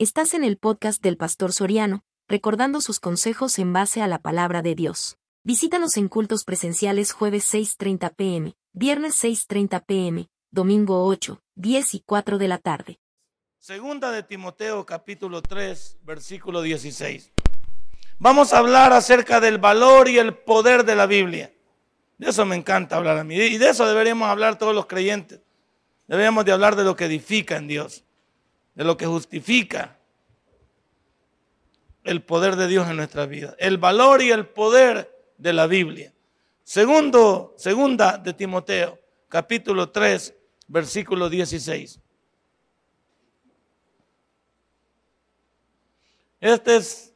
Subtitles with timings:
[0.00, 4.62] Estás en el podcast del Pastor Soriano, recordando sus consejos en base a la palabra
[4.62, 5.18] de Dios.
[5.42, 12.38] Visítanos en cultos presenciales jueves 6.30 pm, viernes 6.30 pm, domingo 8, 10 y 4
[12.38, 13.00] de la tarde.
[13.58, 17.32] Segunda de Timoteo capítulo 3, versículo 16.
[18.20, 21.52] Vamos a hablar acerca del valor y el poder de la Biblia.
[22.18, 23.34] De eso me encanta hablar a mí.
[23.34, 25.40] Y de eso deberíamos hablar todos los creyentes.
[26.06, 28.04] Deberíamos de hablar de lo que edifica en Dios
[28.78, 29.98] de lo que justifica
[32.04, 36.14] el poder de Dios en nuestra vida, el valor y el poder de la Biblia.
[36.62, 38.96] Segundo, segunda de Timoteo,
[39.28, 40.32] capítulo 3,
[40.68, 41.98] versículo 16.
[46.40, 47.12] Este es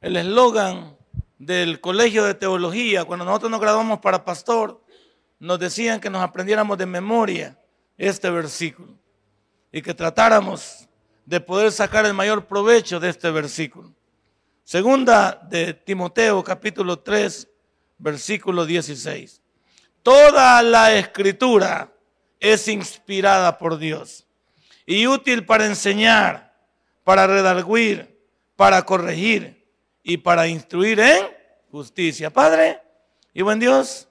[0.00, 0.96] el eslogan
[1.38, 3.04] del Colegio de Teología.
[3.04, 4.82] Cuando nosotros nos graduamos para pastor,
[5.38, 7.56] nos decían que nos aprendiéramos de memoria
[7.96, 8.98] este versículo
[9.70, 10.87] y que tratáramos
[11.28, 13.92] de poder sacar el mayor provecho de este versículo.
[14.64, 17.46] Segunda de Timoteo capítulo 3,
[17.98, 19.42] versículo 16.
[20.02, 21.92] Toda la escritura
[22.40, 24.26] es inspirada por Dios
[24.86, 26.56] y útil para enseñar,
[27.04, 28.18] para redarguir,
[28.56, 29.70] para corregir
[30.02, 31.26] y para instruir en
[31.70, 32.30] justicia.
[32.30, 32.80] Padre
[33.34, 34.08] y buen Dios,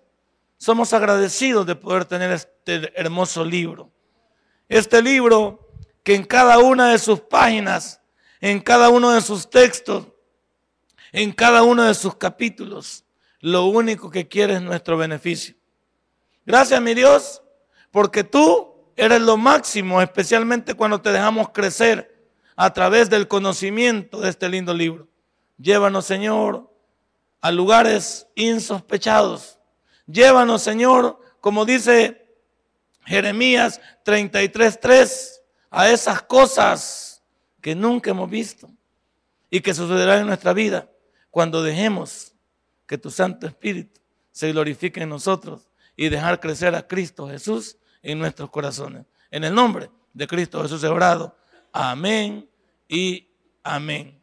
[0.59, 3.89] somos agradecidos de poder tener este hermoso libro.
[4.69, 5.66] Este libro
[6.08, 8.00] que en cada una de sus páginas,
[8.39, 10.08] en cada uno de sus textos,
[11.11, 13.03] en cada uno de sus capítulos,
[13.41, 15.55] lo único que quiere es nuestro beneficio.
[16.45, 17.44] Gracias, mi Dios,
[17.91, 24.30] porque tú eres lo máximo, especialmente cuando te dejamos crecer a través del conocimiento de
[24.30, 25.09] este lindo libro.
[25.58, 26.71] Llévanos, Señor,
[27.42, 29.59] a lugares insospechados.
[30.05, 32.33] Llévanos, Señor, como dice
[33.03, 35.36] Jeremías 33.3
[35.69, 37.23] a esas cosas
[37.61, 38.69] que nunca hemos visto
[39.49, 40.89] y que sucederán en nuestra vida
[41.31, 42.33] cuando dejemos
[42.85, 43.99] que tu Santo Espíritu
[44.31, 49.05] se glorifique en nosotros y dejar crecer a Cristo Jesús en nuestros corazones.
[49.31, 51.36] En el nombre de Cristo Jesús he orado.
[51.71, 52.49] Amén
[52.87, 53.27] y
[53.63, 54.21] amén.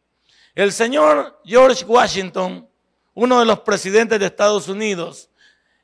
[0.55, 2.67] El señor George Washington,
[3.13, 5.29] uno de los presidentes de Estados Unidos,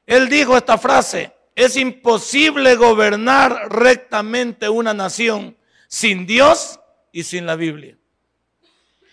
[0.06, 5.58] él dijo esta frase, es imposible gobernar rectamente una nación
[5.88, 6.80] sin Dios
[7.12, 7.98] y sin la Biblia.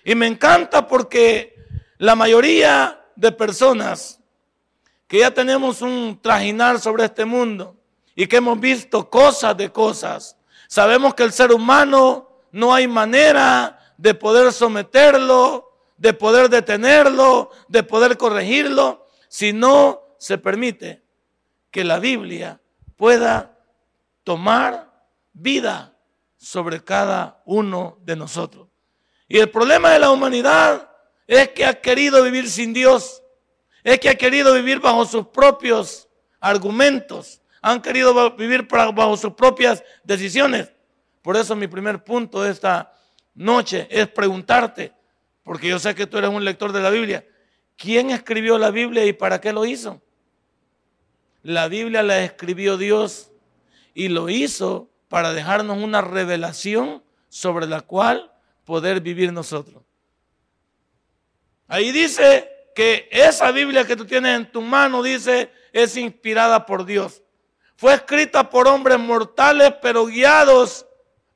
[0.04, 1.56] Y me encanta porque
[1.98, 4.20] la mayoría de personas
[5.06, 7.76] que ya tenemos un trajinar sobre este mundo
[8.14, 10.36] y que hemos visto cosas de cosas,
[10.68, 17.82] sabemos que el ser humano no hay manera de poder someterlo, de poder detenerlo, de
[17.82, 21.07] poder corregirlo, si no se permite
[21.70, 22.60] que la Biblia
[22.96, 23.58] pueda
[24.24, 24.90] tomar
[25.32, 25.96] vida
[26.36, 28.68] sobre cada uno de nosotros.
[29.28, 30.90] Y el problema de la humanidad
[31.26, 33.22] es que ha querido vivir sin Dios,
[33.84, 36.08] es que ha querido vivir bajo sus propios
[36.40, 40.72] argumentos, han querido vivir bajo sus propias decisiones.
[41.22, 42.94] Por eso mi primer punto esta
[43.34, 44.92] noche es preguntarte,
[45.42, 47.26] porque yo sé que tú eres un lector de la Biblia,
[47.76, 50.00] ¿quién escribió la Biblia y para qué lo hizo?
[51.48, 53.30] La Biblia la escribió Dios
[53.94, 58.30] y lo hizo para dejarnos una revelación sobre la cual
[58.66, 59.82] poder vivir nosotros.
[61.66, 66.84] Ahí dice que esa Biblia que tú tienes en tu mano, dice, es inspirada por
[66.84, 67.22] Dios.
[67.76, 70.84] Fue escrita por hombres mortales, pero guiados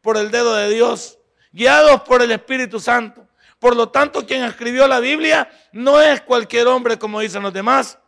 [0.02, 1.18] por el dedo de Dios,
[1.52, 3.26] guiados por el Espíritu Santo.
[3.58, 7.98] Por lo tanto, quien escribió la Biblia no es cualquier hombre como dicen los demás,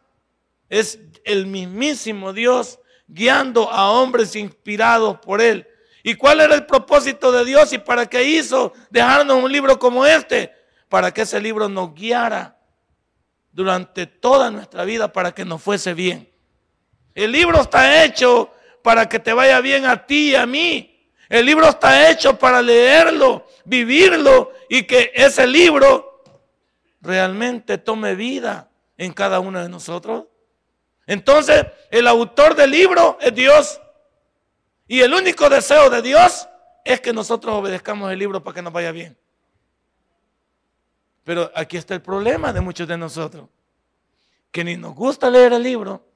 [0.80, 5.68] es el mismísimo Dios guiando a hombres inspirados por Él.
[6.02, 10.04] ¿Y cuál era el propósito de Dios y para qué hizo dejarnos un libro como
[10.04, 10.52] este?
[10.88, 12.58] Para que ese libro nos guiara
[13.52, 16.28] durante toda nuestra vida para que nos fuese bien.
[17.14, 18.50] El libro está hecho
[18.82, 21.08] para que te vaya bien a ti y a mí.
[21.28, 26.24] El libro está hecho para leerlo, vivirlo y que ese libro
[27.00, 30.24] realmente tome vida en cada uno de nosotros.
[31.06, 33.80] Entonces, el autor del libro es Dios.
[34.86, 36.48] Y el único deseo de Dios
[36.84, 39.16] es que nosotros obedezcamos el libro para que nos vaya bien.
[41.24, 43.48] Pero aquí está el problema de muchos de nosotros.
[44.50, 46.06] Que ni nos gusta leer el libro,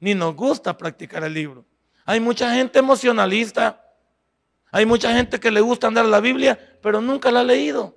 [0.00, 1.64] ni nos gusta practicar el libro.
[2.06, 3.86] Hay mucha gente emocionalista.
[4.72, 7.96] Hay mucha gente que le gusta andar la Biblia, pero nunca la ha leído.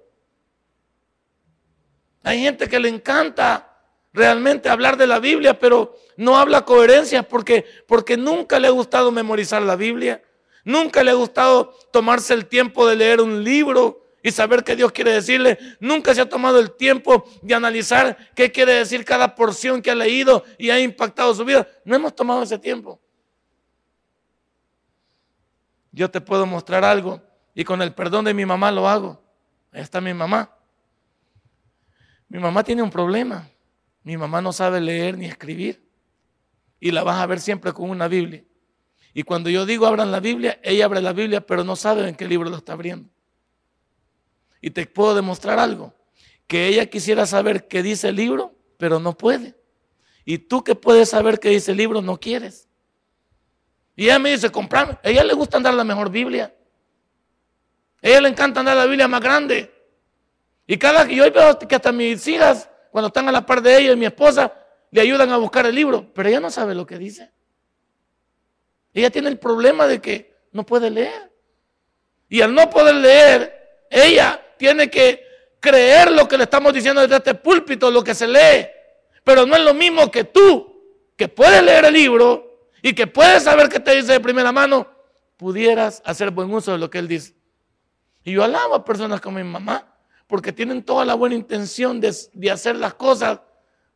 [2.23, 3.72] Hay gente que le encanta
[4.13, 9.11] realmente hablar de la Biblia, pero no habla coherencias porque, porque nunca le ha gustado
[9.11, 10.23] memorizar la Biblia,
[10.63, 14.91] nunca le ha gustado tomarse el tiempo de leer un libro y saber qué Dios
[14.91, 15.59] quiere decirle.
[15.81, 19.95] Nunca se ha tomado el tiempo de analizar qué quiere decir cada porción que ha
[19.95, 21.67] leído y ha impactado su vida.
[21.83, 23.01] No hemos tomado ese tiempo.
[25.91, 27.21] Yo te puedo mostrar algo
[27.53, 29.21] y con el perdón de mi mamá lo hago.
[29.73, 30.49] Ahí está mi mamá.
[32.29, 33.47] Mi mamá tiene un problema.
[34.03, 35.81] Mi mamá no sabe leer ni escribir.
[36.79, 38.43] Y la vas a ver siempre con una Biblia.
[39.13, 42.15] Y cuando yo digo abran la Biblia, ella abre la Biblia, pero no sabe en
[42.15, 43.09] qué libro lo está abriendo.
[44.59, 45.93] Y te puedo demostrar algo,
[46.47, 49.55] que ella quisiera saber qué dice el libro, pero no puede.
[50.25, 52.67] Y tú que puedes saber qué dice el libro, no quieres.
[53.95, 54.97] Y ella me dice, comprame.
[55.03, 56.53] A ella le gusta andar la mejor Biblia.
[58.01, 59.71] A ella le encanta andar la Biblia más grande.
[60.65, 63.75] Y cada que yo veo que hasta mis hijas, cuando están a la par de
[63.75, 64.53] ella y mi esposa,
[64.91, 67.31] le ayudan a buscar el libro, pero ella no sabe lo que dice.
[68.93, 71.33] Ella tiene el problema de que no puede leer.
[72.29, 75.25] Y al no poder leer, ella tiene que
[75.59, 78.67] creer lo que le estamos diciendo desde este púlpito, lo que se lee.
[79.23, 83.41] Pero no es lo mismo que tú, que puedes leer el libro y que puedes
[83.41, 84.87] saber qué te dice de primera mano,
[85.37, 87.33] pudieras hacer buen uso de lo que él dice.
[88.23, 89.92] Y yo alabo a personas como mi mamá,
[90.27, 93.39] porque tienen toda la buena intención de, hacer las cosas,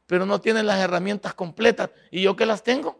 [0.06, 1.90] pero no tienen las herramientas completas.
[2.12, 3.00] ¿Y yo que las tengo?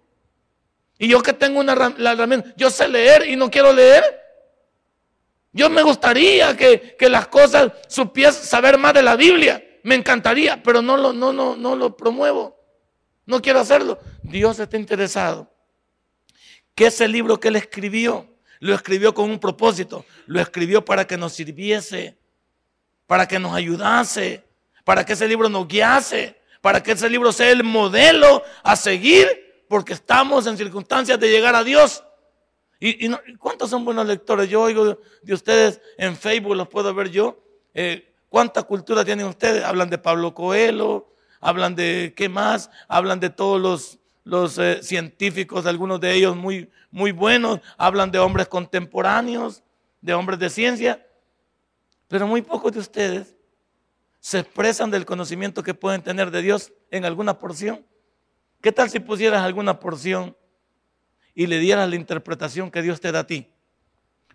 [0.98, 4.04] Y yo que tengo una herramienta, yo sé leer y no quiero leer.
[5.54, 9.64] Yo me gustaría que, las cosas supiese saber más de la Biblia.
[9.84, 12.58] Me encantaría, pero no lo, no, no, no lo promuevo.
[13.26, 14.00] No quiero hacerlo.
[14.24, 15.52] Dios está interesado.
[16.76, 18.28] Que ese libro que él escribió,
[18.60, 20.06] lo escribió con un propósito.
[20.26, 22.18] Lo escribió para que nos sirviese,
[23.08, 24.44] para que nos ayudase,
[24.84, 29.28] para que ese libro nos guiase, para que ese libro sea el modelo a seguir
[29.68, 32.04] porque estamos en circunstancias de llegar a Dios.
[32.80, 34.50] ¿Y, cuántos son buenos lectores?
[34.50, 37.40] Yo oigo de ustedes en Facebook, los puedo ver yo.
[37.74, 39.64] Eh, ¿Cuánta cultura tienen ustedes?
[39.64, 41.08] Hablan de Pablo Coelho,
[41.40, 46.70] hablan de qué más, hablan de todos los, los eh, científicos, algunos de ellos muy,
[46.92, 49.64] muy buenos, hablan de hombres contemporáneos,
[50.02, 51.07] de hombres de ciencia,
[52.08, 53.36] pero muy pocos de ustedes
[54.20, 57.86] se expresan del conocimiento que pueden tener de Dios en alguna porción.
[58.62, 60.36] ¿Qué tal si pusieras alguna porción
[61.34, 63.50] y le dieras la interpretación que Dios te da a ti?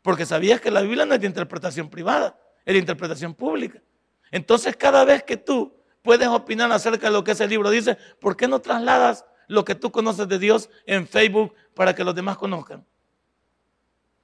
[0.02, 3.82] Porque sabías que la Biblia no es de interpretación privada, es de interpretación pública.
[4.30, 8.36] Entonces cada vez que tú puedes opinar acerca de lo que ese libro dice, ¿por
[8.36, 12.36] qué no trasladas lo que tú conoces de Dios en Facebook para que los demás
[12.36, 12.84] conozcan?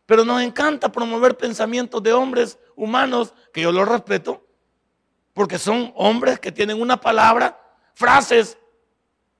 [0.08, 4.42] Pero nos encanta promover pensamientos de hombres humanos, que yo los respeto,
[5.34, 7.60] porque son hombres que tienen una palabra,
[7.94, 8.56] frases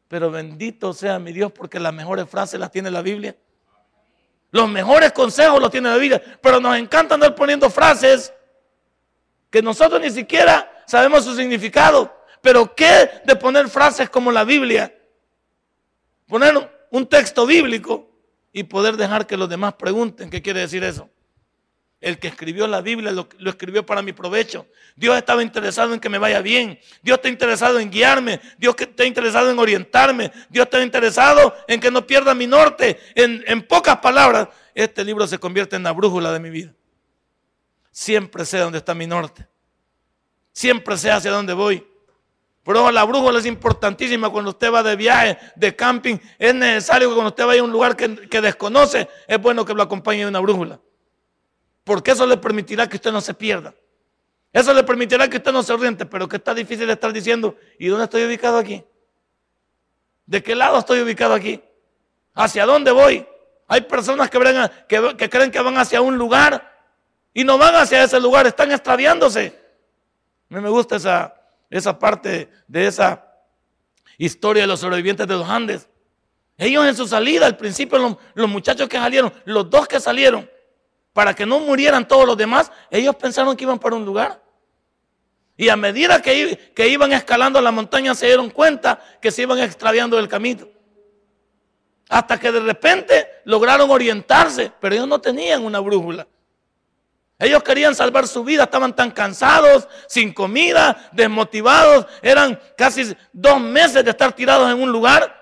[0.08, 3.36] pero bendito sea mi Dios porque las mejores frases las tiene la Biblia.
[4.50, 6.22] Los mejores consejos los tiene la Biblia.
[6.42, 8.32] Pero nos encanta andar poniendo frases
[9.50, 12.16] que nosotros ni siquiera sabemos su significado.
[12.40, 14.94] Pero ¿qué de poner frases como la Biblia?
[16.26, 18.07] Poner un texto bíblico
[18.58, 21.08] y poder dejar que los demás pregunten qué quiere decir eso.
[22.00, 24.66] El que escribió la Biblia lo, escribió para mi provecho.
[24.96, 26.78] Dios estaba interesado en que me vaya bien.
[27.02, 28.40] Dios está interesado en guiarme.
[28.56, 30.32] Dios está interesado en orientarme.
[30.48, 32.98] Dios está interesado en que no pierda mi norte.
[33.14, 36.74] En, en pocas palabras, este libro se convierte en la brújula de mi vida.
[37.92, 39.46] Siempre sé dónde está mi norte.
[40.52, 41.86] Siempre sé hacia dónde voy.
[42.68, 46.18] Pero la brújula es importantísima cuando usted va de viaje, de camping.
[46.38, 49.72] Es necesario que cuando usted vaya a un lugar que, que desconoce, es bueno que
[49.72, 50.78] lo acompañe de una brújula
[51.88, 53.74] porque eso le permitirá que usted no se pierda.
[54.52, 57.88] Eso le permitirá que usted no se oriente, pero que está difícil estar diciendo, ¿y
[57.88, 58.84] dónde estoy ubicado aquí?
[60.26, 61.62] ¿De qué lado estoy ubicado aquí?
[62.34, 63.26] ¿Hacia dónde voy?
[63.68, 66.76] Hay personas que, que, creen que van hacia un lugar
[67.32, 69.58] y no van hacia ese lugar, están extraviándose.
[70.50, 71.37] A mí me gusta esa,
[71.70, 73.26] esa parte de esa
[74.16, 75.88] historia de los sobrevivientes de los Andes.
[76.56, 80.50] Ellos en su salida, al principio los, muchachos que salieron, los dos que salieron,
[81.12, 84.42] para que no murieran todos los demás, ellos pensaron que iban para un lugar.
[85.56, 89.58] Y a medida que, que iban escalando la montaña se dieron cuenta que se iban
[89.58, 90.68] extraviando del camino.
[92.08, 96.26] Hasta que de repente lograron orientarse, pero ellos no tenían una brújula.
[97.38, 102.06] Ellos querían salvar su vida, estaban tan cansados, sin comida, desmotivados.
[102.20, 105.36] Eran casi dos meses de estar tirados en un lugar,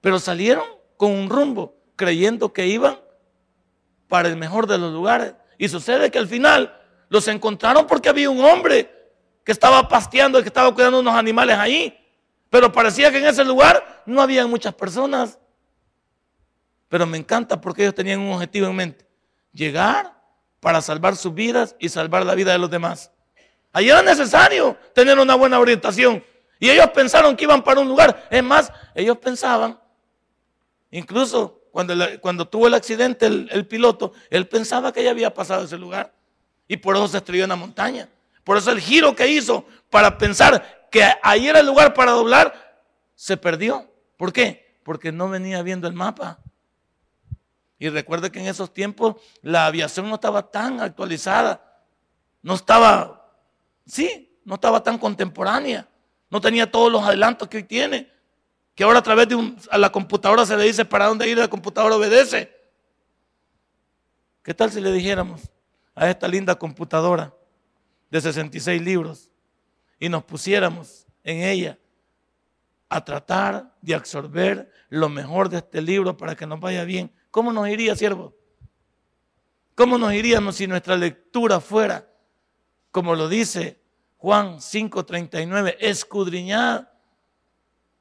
[0.00, 0.64] pero salieron
[0.96, 3.00] con un rumbo, creyendo que iban
[4.06, 5.34] para el mejor de los lugares.
[5.58, 8.88] Y sucede que al final los encontraron porque había un hombre
[9.44, 11.98] que estaba pasteando y que estaba cuidando unos animales ahí.
[12.48, 15.38] Pero parecía que en ese lugar no había muchas personas.
[16.88, 19.06] Pero me encanta porque ellos tenían un objetivo en mente.
[19.52, 20.21] Llegar
[20.62, 23.10] para salvar sus vidas y salvar la vida de los demás.
[23.72, 26.24] Allí era necesario tener una buena orientación.
[26.60, 28.28] Y ellos pensaron que iban para un lugar.
[28.30, 29.76] Es más, ellos pensaban,
[30.92, 35.64] incluso cuando, cuando tuvo el accidente el, el, piloto, él pensaba que ya había pasado
[35.64, 36.14] ese lugar.
[36.68, 38.08] Y por eso se estrelló en la montaña.
[38.44, 42.78] Por eso el giro que hizo para pensar que ahí era el lugar para doblar,
[43.16, 43.90] se perdió.
[44.16, 44.78] ¿Por qué?
[44.84, 46.38] Porque no venía viendo el mapa.
[47.82, 51.82] Y recuerde que en esos tiempos la aviación no estaba tan actualizada.
[52.40, 53.28] No estaba,
[53.84, 55.88] sí, no estaba tan contemporánea.
[56.30, 58.08] No tenía todos los adelantos que hoy tiene.
[58.76, 61.36] Que ahora a través de un, a la computadora se le dice para dónde ir,
[61.36, 62.56] la computadora obedece.
[64.44, 65.50] ¿Qué tal si le dijéramos
[65.96, 67.34] a esta linda computadora
[68.10, 69.28] de 66 libros
[69.98, 71.76] y nos pusiéramos en ella
[72.88, 77.10] a tratar de absorber lo mejor de este libro para que nos vaya bien?
[77.32, 78.34] ¿Cómo nos iría, siervo?
[79.74, 82.06] ¿Cómo nos iríamos si nuestra lectura fuera,
[82.90, 83.80] como lo dice
[84.18, 86.94] Juan 5:39, escudriñada?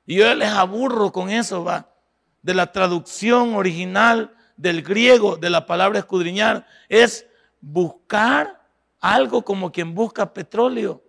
[0.06, 1.96] Y yo les aburro con eso, va,
[2.42, 7.26] de la traducción original del griego de la palabra escudriñar, es
[7.62, 8.62] buscar
[9.00, 11.02] algo como quien busca petróleo.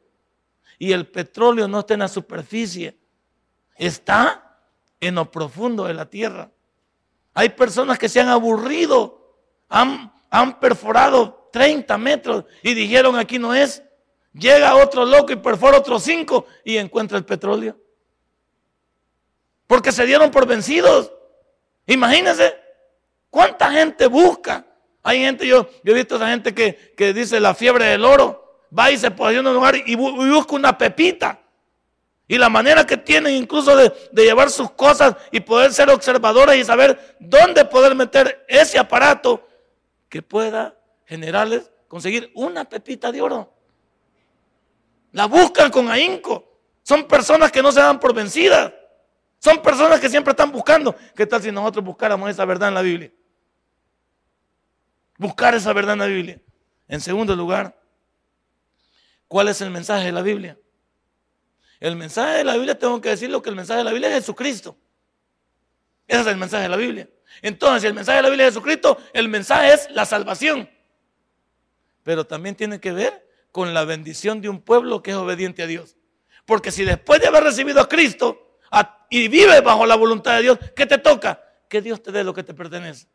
[0.78, 2.96] Y el petróleo no está en la superficie,
[3.74, 4.60] está
[5.00, 6.52] en lo profundo de la tierra.
[7.34, 9.36] Hay personas que se han aburrido,
[9.68, 13.82] han, han perforado 30 metros y dijeron aquí no es.
[14.32, 17.76] Llega otro loco y perfora otros 5 y encuentra el petróleo.
[19.66, 21.12] Porque se dieron por vencidos.
[21.86, 22.54] Imagínense
[23.28, 24.66] cuánta gente busca.
[25.02, 28.04] Hay gente, yo, yo he visto a esa gente que, que dice la fiebre del
[28.04, 28.62] oro.
[28.76, 31.41] Va y se posiciona en un lugar y busca una pepita.
[32.32, 36.64] Y la manera que tienen incluso de, llevar sus cosas y poder ser observadores y
[36.64, 39.46] saber dónde poder meter ese aparato
[40.08, 40.74] que pueda
[41.04, 43.52] generarles, conseguir una pepita de oro.
[45.10, 46.58] La buscan con ahínco.
[46.82, 48.72] Son personas que no se dan por vencidas.
[49.38, 50.96] Son personas que siempre están buscando.
[51.14, 53.12] ¿Qué tal si nosotros buscáramos esa verdad en la Biblia?
[55.18, 56.40] Buscar esa verdad en la Biblia.
[56.88, 57.78] En segundo lugar,
[59.28, 60.56] ¿cuál es el mensaje de la Biblia?
[61.82, 64.14] El mensaje de la Biblia, tengo que decirlo que el mensaje de la Biblia es
[64.14, 64.78] Jesucristo.
[66.06, 67.10] Ese es el mensaje de la Biblia.
[67.42, 70.70] Entonces, el mensaje de la Biblia es Jesucristo, el mensaje es la salvación.
[72.04, 75.66] Pero también tiene que ver con la bendición de un pueblo que es obediente a
[75.66, 75.96] Dios.
[76.46, 78.58] Porque si después de haber recibido a Cristo
[79.10, 81.42] y vives bajo la voluntad de Dios, ¿qué te toca?
[81.68, 83.08] Que Dios te dé lo que te pertenece.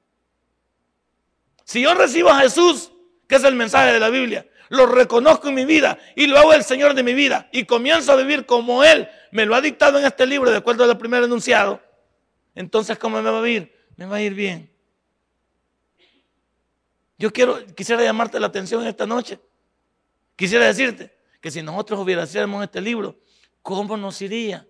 [1.64, 2.92] Si yo recibo a Jesús,
[3.30, 6.54] que es el mensaje de la Biblia, lo reconozco en mi vida y lo hago
[6.54, 10.00] el Señor de mi vida y comienzo a vivir como Él me lo ha dictado
[10.00, 11.82] en este libro de acuerdo al primer enunciado,
[12.56, 13.74] entonces ¿cómo me va a ir?
[13.96, 14.72] Me va a ir bien.
[17.18, 19.40] Yo quiero, quisiera llamarte la atención esta noche.
[20.36, 23.20] Quisiera decirte que si nosotros hubiéramos este libro,
[23.62, 24.68] ¿cómo nos iría?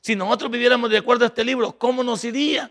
[0.00, 2.70] Si nosotros viviéramos de acuerdo a este libro, ¿cómo nos iría?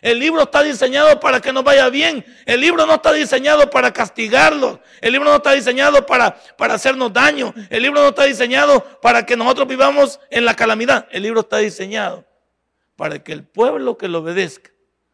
[0.00, 2.24] El libro está diseñado para que nos vaya bien.
[2.46, 4.78] El libro no está diseñado para castigarlos.
[5.00, 7.52] El libro no está diseñado para, para hacernos daño.
[7.68, 11.08] El libro no está diseñado para que nosotros vivamos en la calamidad.
[11.10, 12.24] El libro está diseñado
[12.96, 14.70] para que el pueblo que lo obedezca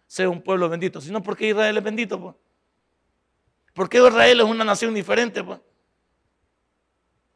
[0.06, 1.00] sea un pueblo bendito.
[1.00, 2.20] Si no, ¿por qué Israel es bendito?
[2.20, 2.34] Pues?
[3.72, 5.42] ¿Por qué Israel es una nación diferente?
[5.42, 5.60] Pues?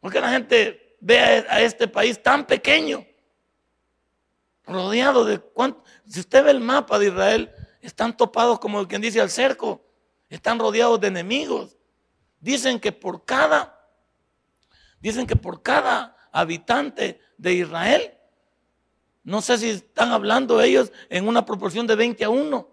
[0.01, 3.05] ¿Por qué la gente ve a este país tan pequeño?
[4.69, 5.83] rodeado de cuánto.
[6.09, 9.85] Si usted ve el mapa de Israel, están topados como quien dice al cerco,
[10.29, 11.77] están rodeados de enemigos.
[12.41, 13.79] Dicen que por cada,
[15.01, 18.15] dicen que por cada habitante de Israel,
[19.23, 22.69] no sé si están hablando ellos en una proporción de 20 a 1.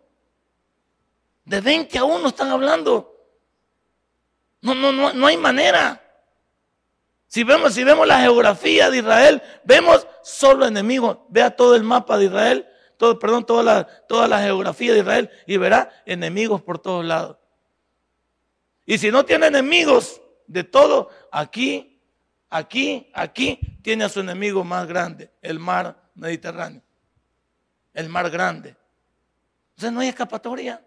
[1.44, 3.12] De 20 a 1 están hablando.
[4.62, 6.02] No, no, no, no hay manera.
[7.28, 11.18] Si vemos, si vemos la geografía de Israel, vemos solo enemigos.
[11.28, 15.30] Vea todo el mapa de Israel, todo, perdón, toda la, toda la geografía de Israel
[15.46, 17.38] y verá enemigos por todos lados.
[18.86, 22.02] Y si no tiene enemigos de todo, aquí,
[22.50, 26.82] aquí, aquí tiene a su enemigo más grande, el mar Mediterráneo.
[27.94, 28.76] El mar grande.
[29.78, 30.84] Sea, no hay escapatoria.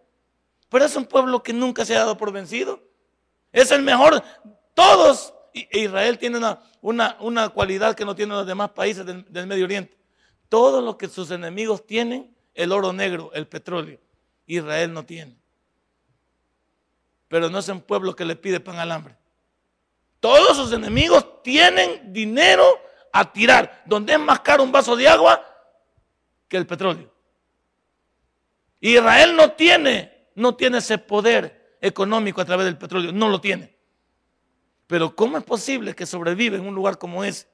[0.69, 2.83] Pero es un pueblo que nunca se ha dado por vencido.
[3.53, 4.23] Es el mejor.
[4.75, 9.65] Todos e Israel tiene una, una, cualidad que no tienen los demás países del Medio
[9.65, 9.98] Oriente.
[10.49, 14.01] Todo lo que sus enemigos tienen, el oro negro, el petróleo,
[14.47, 15.37] Israel no tiene.
[17.29, 19.17] Pero no es un pueblo que le pide pan al hambre.
[20.21, 22.65] Todos sus enemigos tienen dinero
[23.13, 25.45] a tirar, donde es más caro un vaso de agua
[26.49, 27.13] que el petróleo.
[28.81, 33.77] Israel no tiene, no tiene ese poder económico a través del petróleo, no lo tiene.
[34.87, 37.47] Pero ¿cómo es posible que sobrevive en un lugar como ese?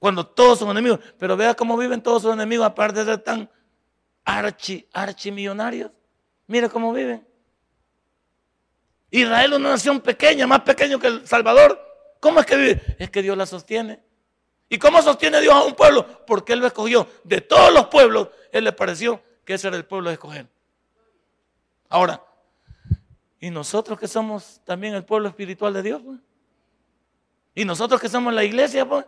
[0.00, 0.98] Cuando todos son enemigos.
[1.16, 3.48] Pero vea cómo viven todos sus enemigos, aparte de ser tan
[4.24, 5.92] archi, archimillonarios.
[6.48, 7.24] Mire cómo viven.
[9.10, 11.80] Israel es una nación pequeña, más pequeño que El Salvador.
[12.18, 12.96] ¿Cómo es que vive?
[12.98, 14.02] Es que Dios la sostiene.
[14.68, 16.24] ¿Y cómo sostiene Dios a un pueblo?
[16.26, 17.06] Porque Él lo escogió.
[17.24, 20.48] De todos los pueblos, Él le pareció que ese era el pueblo de escoger.
[21.88, 22.24] Ahora,
[23.40, 26.00] ¿y nosotros que somos también el pueblo espiritual de Dios?
[26.02, 26.20] Pues?
[27.54, 28.88] ¿Y nosotros que somos la iglesia?
[28.88, 29.04] Pues?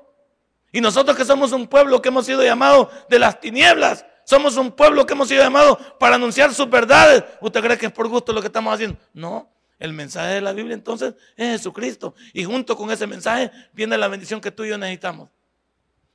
[0.73, 4.07] ¿Y nosotros que somos un pueblo que hemos sido llamados de las tinieblas?
[4.25, 7.23] Somos un pueblo que hemos sido llamados para anunciar sus verdades.
[7.43, 8.99] ¿Usted cree que es por gusto lo que estamos haciendo?
[9.13, 12.15] No, el mensaje de la Biblia entonces es Jesucristo.
[12.33, 15.29] Y junto con ese mensaje viene la bendición que tú y yo necesitamos.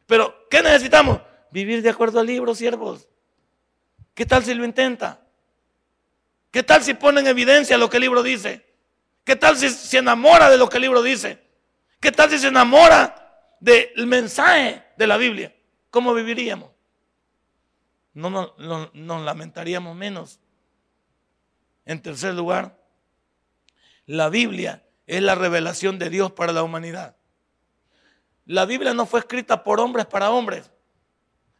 [0.07, 1.19] Pero, ¿qué necesitamos?
[1.51, 3.07] Vivir de acuerdo al libro, siervos.
[4.15, 5.21] ¿Qué tal si lo intenta?
[6.49, 8.65] ¿Qué tal si pone en evidencia lo que el libro dice?
[9.23, 11.43] ¿Qué tal si se enamora de lo que el libro dice?
[11.99, 13.26] ¿Qué tal si se enamora
[13.59, 15.55] del mensaje de la Biblia?
[15.89, 16.71] ¿Cómo viviríamos?
[18.13, 20.39] No nos lamentaríamos menos.
[21.85, 22.77] En tercer lugar,
[24.05, 27.15] la Biblia es la revelación de Dios para la humanidad.
[28.45, 30.71] La Biblia no fue escrita por hombres para hombres.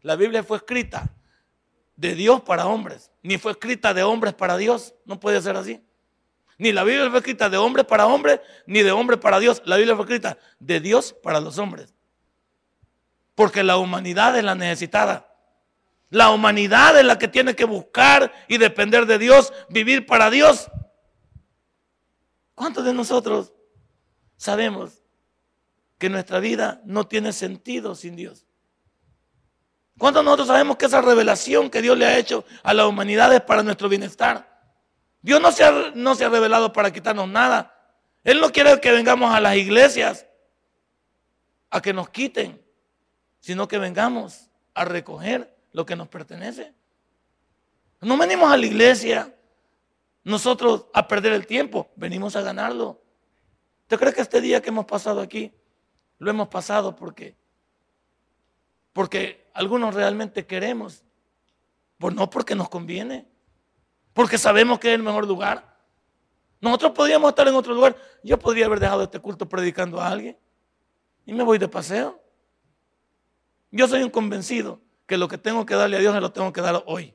[0.01, 1.13] La Biblia fue escrita
[1.95, 3.11] de Dios para hombres.
[3.21, 4.95] Ni fue escrita de hombres para Dios.
[5.05, 5.81] No puede ser así.
[6.57, 9.61] Ni la Biblia fue escrita de hombres para hombres, ni de hombres para Dios.
[9.65, 11.93] La Biblia fue escrita de Dios para los hombres.
[13.35, 15.27] Porque la humanidad es la necesitada.
[16.09, 20.71] La humanidad es la que tiene que buscar y depender de Dios, vivir para Dios.
[22.55, 23.53] ¿Cuántos de nosotros
[24.35, 25.03] sabemos
[25.99, 28.47] que nuestra vida no tiene sentido sin Dios?
[29.99, 33.31] ¿Cuántos de nosotros sabemos que esa revelación que Dios le ha hecho a la humanidad
[33.33, 34.56] es para nuestro bienestar?
[35.27, 37.77] Dios no se, ha, no se ha revelado para quitarnos nada.
[38.23, 40.25] Él no quiere que vengamos a las iglesias
[41.69, 42.63] a que nos quiten,
[43.41, 46.73] sino que vengamos a recoger lo que nos pertenece.
[47.99, 49.35] No venimos a la iglesia
[50.23, 53.01] nosotros a perder el tiempo, venimos a ganarlo.
[53.81, 55.53] ¿Usted cree que este día que hemos pasado aquí
[56.19, 57.35] lo hemos pasado porque
[58.93, 61.03] porque algunos realmente queremos,
[61.97, 63.27] pues no porque nos conviene,
[64.17, 65.77] porque sabemos que es el mejor lugar.
[66.59, 67.95] Nosotros podríamos estar en otro lugar.
[68.23, 70.35] Yo podría haber dejado este culto predicando a alguien
[71.23, 72.19] y me voy de paseo.
[73.69, 76.51] Yo soy un convencido que lo que tengo que darle a Dios se lo tengo
[76.51, 77.13] que dar hoy.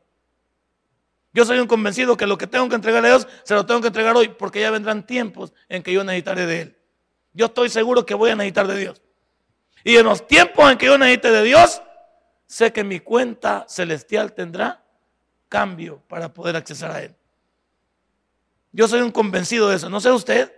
[1.33, 3.81] Yo soy un convencido que lo que tengo que entregarle a Dios se lo tengo
[3.81, 6.79] que entregar hoy porque ya vendrán tiempos en que yo necesitaré de Él.
[7.33, 9.03] Yo estoy seguro que voy a necesitar de Dios.
[9.83, 11.83] Y en los tiempos en que yo necesite de Dios,
[12.47, 14.82] sé que mi cuenta celestial tendrá
[15.53, 17.15] cambio para poder acceder a Él.
[18.73, 20.51] Yo soy un convencido de eso, no sé usted.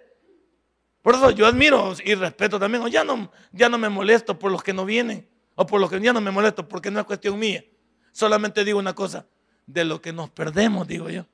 [1.02, 2.84] Por eso yo admiro y respeto también.
[2.84, 5.90] O ya no, ya no me molesto por los que no vienen, o por los
[5.90, 7.64] que ya no me molesto porque no es cuestión mía.
[8.12, 9.26] Solamente digo una cosa,
[9.66, 11.26] de lo que nos perdemos, digo yo.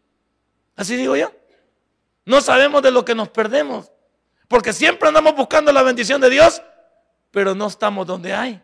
[0.74, 1.30] Así digo yo.
[2.24, 3.92] No sabemos de lo que nos perdemos.
[4.48, 6.62] Porque siempre andamos buscando la bendición de Dios
[7.30, 8.60] pero no estamos donde hay.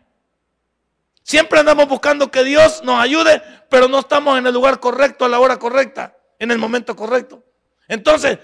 [1.27, 5.29] Siempre andamos buscando que Dios nos ayude, pero no estamos en el lugar correcto, a
[5.29, 7.43] la hora correcta, en el momento correcto.
[7.89, 8.39] Entonces,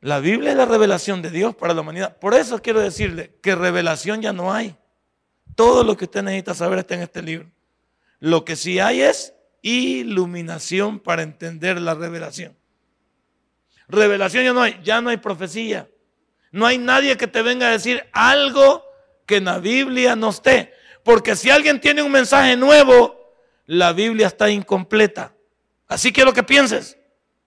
[0.00, 2.16] la Biblia es la revelación de Dios para la humanidad.
[2.18, 4.76] Por eso quiero decirle que revelación ya no hay.
[5.56, 7.50] Todo lo que usted necesita saber está en este libro.
[8.20, 12.56] Lo que sí hay es iluminación para entender la revelación.
[13.88, 15.90] Revelación ya no hay, ya no hay profecía.
[16.52, 18.84] No hay nadie que te venga a decir algo
[19.26, 20.77] que en la Biblia no esté.
[21.08, 23.32] Porque si alguien tiene un mensaje nuevo,
[23.64, 25.34] la Biblia está incompleta.
[25.86, 26.98] Así quiero que pienses,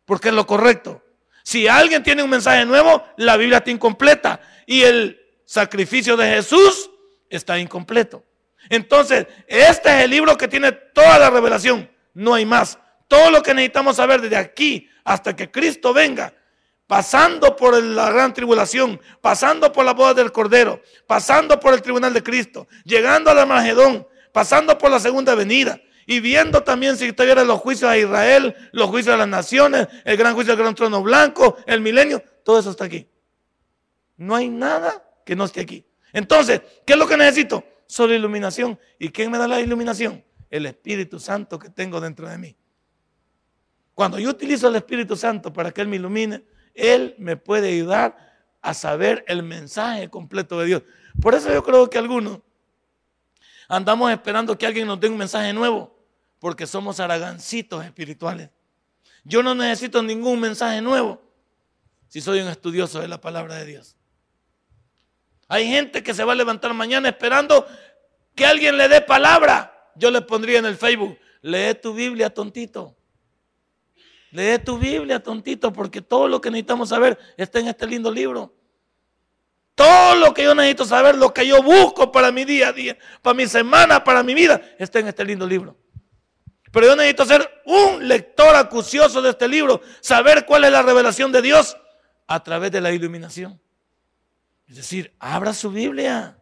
[0.04, 1.04] porque es lo correcto.
[1.44, 4.42] Si alguien tiene un mensaje nuevo, la Biblia está incompleta.
[4.66, 6.90] Y el sacrificio de Jesús
[7.30, 8.24] está incompleto.
[8.68, 11.88] Entonces, este es el libro que tiene toda la revelación.
[12.16, 12.80] No hay más.
[13.08, 16.34] Todo lo que necesitamos saber desde aquí hasta que Cristo venga
[16.92, 22.14] pasando por la gran tribulación, pasando por la boda del Cordero, pasando por el tribunal
[22.14, 27.14] de Cristo, llegando a la Magedón, pasando por la segunda venida y viendo también si
[27.14, 30.76] tuviera los juicios a Israel, los juicios a las naciones, el gran juicio del gran
[30.76, 33.08] trono blanco, el milenio, todo eso está aquí.
[34.18, 35.86] No hay nada que no esté aquí.
[36.12, 37.64] Entonces, ¿qué es lo que necesito?
[37.88, 38.78] Solo iluminación.
[39.00, 40.26] ¿Y quién me da la iluminación?
[40.50, 42.54] El Espíritu Santo que tengo dentro de mí.
[43.94, 46.44] Cuando yo utilizo el Espíritu Santo para que Él me ilumine,
[46.74, 48.16] él me puede ayudar
[48.62, 50.84] a saber el mensaje completo de Dios.
[51.22, 52.40] Por eso yo creo que algunos
[53.68, 55.96] andamos esperando que alguien nos dé un mensaje nuevo,
[56.40, 58.50] porque somos aragancitos espirituales.
[59.24, 61.22] Yo no necesito ningún mensaje nuevo,
[62.08, 63.96] si soy un estudioso de la palabra de Dios.
[65.48, 67.66] Hay gente que se va a levantar mañana esperando
[68.36, 69.92] que alguien le dé palabra.
[69.96, 72.96] Yo le pondría en el Facebook, lee tu Biblia, tontito.
[74.32, 78.54] Lee tu Biblia, tontito, porque todo lo que necesitamos saber está en este lindo libro.
[79.76, 82.98] Todo lo que yo necesito saber, lo que yo busco para mi día a día,
[83.22, 85.78] para mi semana, para mi vida, está en este lindo libro.
[86.72, 91.32] Pero yo necesito ser un lector acucioso de este libro, saber cuál es la revelación
[91.32, 91.78] de Dios
[92.28, 93.60] a través de la iluminación.
[94.68, 96.38] Es decir, abra su Biblia,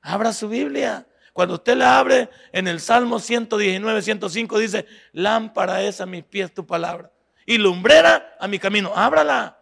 [0.00, 1.06] abra su Biblia.
[1.34, 6.54] Cuando usted la abre en el Salmo 119, 105 dice, lámpara es a mis pies
[6.54, 7.10] tu palabra
[7.44, 8.92] y lumbrera a mi camino.
[8.94, 9.58] Ábrala.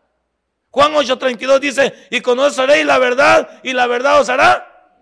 [0.69, 5.01] Juan 8:32 dice, y conoceréis la verdad y la verdad os hará.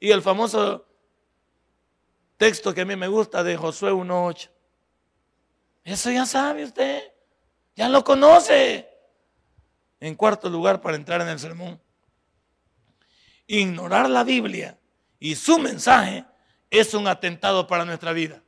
[0.00, 0.88] Y el famoso
[2.36, 4.50] texto que a mí me gusta de Josué 1.8.
[5.84, 7.12] Eso ya sabe usted,
[7.76, 8.88] ya lo conoce.
[10.00, 11.80] En cuarto lugar, para entrar en el sermón,
[13.46, 14.76] ignorar la Biblia
[15.18, 16.24] y su mensaje
[16.70, 18.42] es un atentado para nuestra vida.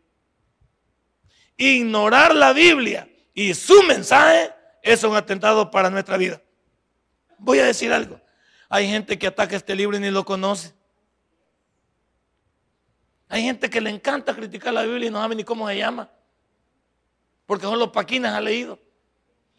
[1.57, 4.53] Ignorar la Biblia y su mensaje
[4.83, 6.41] es un atentado para nuestra vida.
[7.39, 8.21] Voy a decir algo.
[8.69, 10.73] Hay gente que ataca este libro y ni lo conoce.
[13.29, 16.11] Hay gente que le encanta criticar la Biblia y no sabe ni cómo se llama.
[17.47, 18.79] Porque son los paquines ha leído.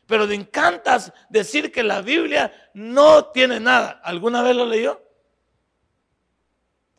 [0.07, 0.97] Pero le encanta
[1.29, 4.01] decir que la Biblia no tiene nada.
[4.03, 5.01] ¿Alguna vez lo leyó?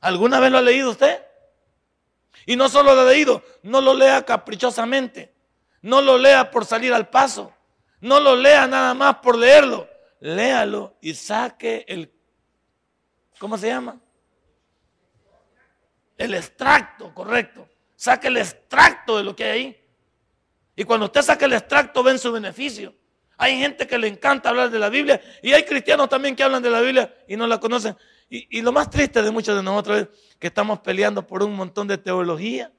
[0.02, 1.24] ¿Alguna vez lo ha leído usted?
[2.44, 5.32] Y no solo lo ha leído, no lo lea caprichosamente.
[5.80, 7.52] No lo lea por salir al paso.
[8.00, 9.88] No lo lea nada más por leerlo.
[10.20, 12.12] Léalo y saque el...
[13.38, 14.00] ¿Cómo se llama?
[16.18, 17.68] El extracto, correcto.
[17.94, 19.84] Saque el extracto de lo que hay ahí.
[20.74, 22.92] Y cuando usted saca el extracto, ven su beneficio.
[23.36, 26.62] Hay gente que le encanta hablar de la Biblia y hay cristianos también que hablan
[26.62, 27.96] de la Biblia y no la conocen.
[28.34, 31.86] Y, lo más triste de muchos de nosotros es que estamos peleando por un montón
[31.86, 32.72] de teología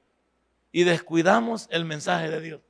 [0.72, 2.60] y descuidamos el mensaje de Dios.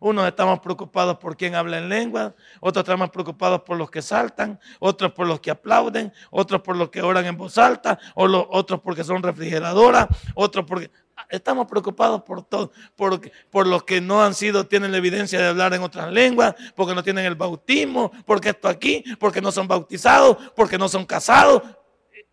[0.00, 4.58] Unos estamos preocupados por quien habla en lengua, otros estamos preocupados por los que saltan,
[4.80, 8.80] otros por los que aplauden, otros por los que oran en voz alta, o otros
[8.80, 10.90] porque son refrigeradoras, otros porque
[11.30, 15.46] estamos preocupados por todo, por, por los que no han sido, tienen la evidencia de
[15.46, 19.68] hablar en otras lenguas, porque no tienen el bautismo, porque esto aquí, porque no son
[19.68, 21.62] bautizados, porque no son casados,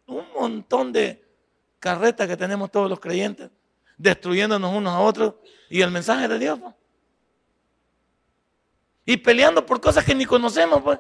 [0.09, 1.23] un montón de
[1.79, 3.49] carretas que tenemos todos los creyentes,
[3.97, 5.35] destruyéndonos unos a otros
[5.69, 6.59] y el mensaje de Dios.
[6.59, 6.75] Pues.
[9.05, 10.99] Y peleando por cosas que ni conocemos, pues.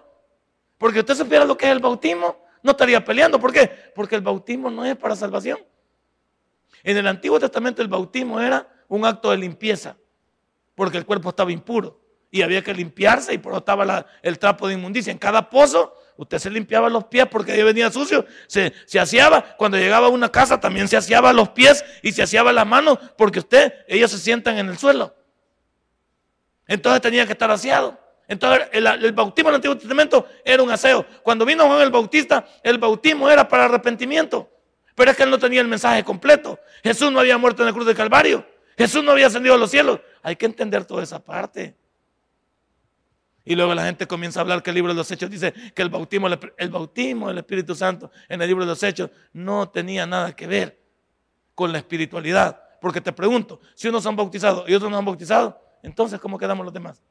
[0.77, 3.39] Porque usted supiera lo que es el bautismo, no estaría peleando.
[3.39, 3.91] ¿Por qué?
[3.93, 5.59] Porque el bautismo no es para salvación.
[6.83, 9.97] En el Antiguo Testamento el bautismo era un acto de limpieza,
[10.75, 11.99] porque el cuerpo estaba impuro
[12.31, 15.11] y había que limpiarse y por eso estaba el trapo de inmundicia.
[15.11, 18.25] En cada pozo Usted se limpiaba los pies porque ahí venía sucio.
[18.45, 19.55] Se, se aseaba.
[19.55, 22.99] Cuando llegaba a una casa también se aseaba los pies y se aseaba las manos
[23.17, 25.15] porque usted, ellos se sientan en el suelo.
[26.67, 27.97] Entonces tenía que estar aseado.
[28.27, 31.05] Entonces el, el, bautismo en el Antiguo Testamento era un aseo.
[31.23, 34.49] Cuando vino Juan el Bautista, el bautismo era para arrepentimiento.
[34.95, 36.59] Pero es que él no tenía el mensaje completo.
[36.83, 38.45] Jesús no había muerto en la cruz del Calvario.
[38.77, 40.01] Jesús no había ascendido a los cielos.
[40.21, 41.77] Hay que entender toda esa parte.
[43.49, 45.81] Y luego la gente comienza a hablar que el libro de los Hechos dice que
[45.81, 50.05] el bautismo, el bautismo del Espíritu Santo en el libro de los Hechos no tenía
[50.05, 50.79] nada que ver
[51.55, 52.61] con la espiritualidad.
[52.79, 56.63] Porque te pregunto, si unos son bautizados y otros no han bautizado, entonces ¿cómo quedamos
[56.63, 57.01] los demás?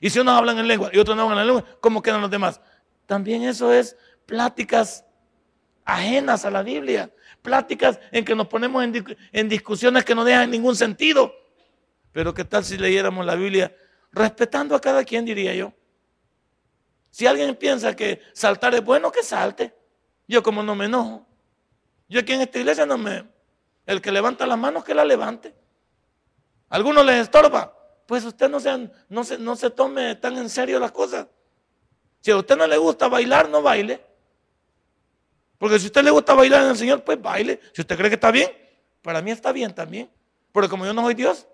[0.00, 2.30] Y si unos hablan en lengua y otros no hablan en lengua, ¿cómo quedan los
[2.30, 2.60] demás?
[3.04, 5.04] También eso es pláticas
[5.84, 7.10] ajenas a la Biblia,
[7.42, 11.34] pláticas en que nos ponemos en, en discusiones que no dejan ningún sentido.
[12.12, 13.74] Pero ¿qué tal si leyéramos la Biblia
[14.12, 15.72] respetando a cada quien, diría yo.
[17.10, 19.74] Si alguien piensa que saltar es bueno, que salte.
[20.26, 21.26] Yo como no me enojo.
[22.08, 23.26] Yo aquí en esta iglesia no me...
[23.84, 25.54] El que levanta las manos, que la levante.
[26.68, 27.76] ¿Alguno les estorba?
[28.06, 31.26] Pues usted no se, no, se, no se tome tan en serio las cosas.
[32.20, 34.00] Si a usted no le gusta bailar, no baile.
[35.58, 37.60] Porque si a usted le gusta bailar en el Señor, pues baile.
[37.72, 38.50] Si usted cree que está bien,
[39.02, 40.10] para mí está bien también.
[40.52, 41.46] Pero como yo no soy Dios,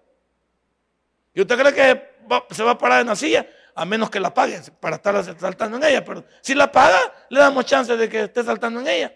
[1.34, 2.07] y usted cree que
[2.50, 5.76] se va a parar en la silla, a menos que la pague para estar saltando
[5.76, 6.04] en ella.
[6.04, 9.14] Pero si la paga, le damos chance de que esté saltando en ella.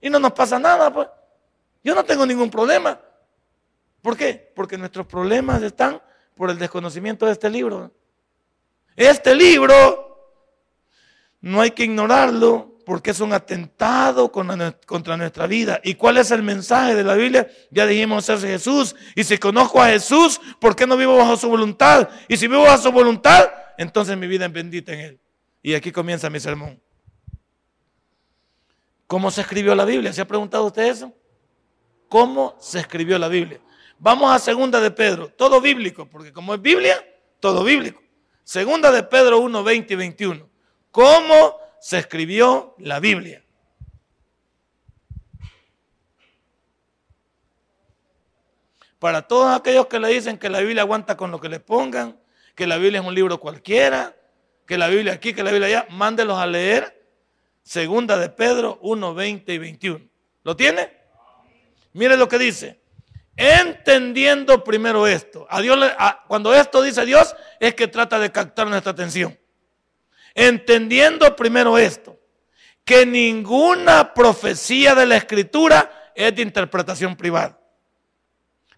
[0.00, 1.08] Y no nos pasa nada, pues.
[1.84, 3.00] Yo no tengo ningún problema.
[4.00, 4.52] ¿Por qué?
[4.54, 6.00] Porque nuestros problemas están
[6.34, 7.92] por el desconocimiento de este libro.
[8.96, 10.12] Este libro
[11.40, 15.80] no hay que ignorarlo porque es un atentado contra nuestra vida.
[15.84, 17.48] ¿Y cuál es el mensaje de la Biblia?
[17.70, 18.94] Ya dijimos es Jesús.
[19.14, 22.08] Y si conozco a Jesús, ¿por qué no vivo bajo su voluntad?
[22.28, 25.20] Y si vivo bajo su voluntad, entonces mi vida es bendita en Él.
[25.62, 26.80] Y aquí comienza mi sermón.
[29.06, 30.12] ¿Cómo se escribió la Biblia?
[30.12, 31.12] ¿Se ha preguntado usted eso?
[32.08, 33.60] ¿Cómo se escribió la Biblia?
[33.98, 37.04] Vamos a segunda de Pedro, todo bíblico, porque como es Biblia,
[37.38, 38.02] todo bíblico.
[38.42, 40.48] Segunda de Pedro 1, 20 y 21.
[40.90, 43.42] ¿Cómo se escribió la Biblia?
[49.00, 52.16] Para todos aquellos que le dicen que la Biblia aguanta con lo que le pongan,
[52.54, 54.14] que la Biblia es un libro cualquiera,
[54.64, 57.02] que la Biblia aquí, que la Biblia allá, mándelos a leer
[57.64, 60.08] Segunda de Pedro 1, 20 y 21.
[60.44, 60.92] ¿Lo tiene?
[61.94, 62.80] Mire lo que dice.
[63.36, 65.48] Entendiendo primero esto.
[65.50, 65.78] A Dios,
[66.28, 69.36] cuando esto dice Dios, es que trata de captar nuestra atención.
[70.34, 72.18] Entendiendo primero esto,
[72.84, 77.58] que ninguna profecía de la escritura es de interpretación privada.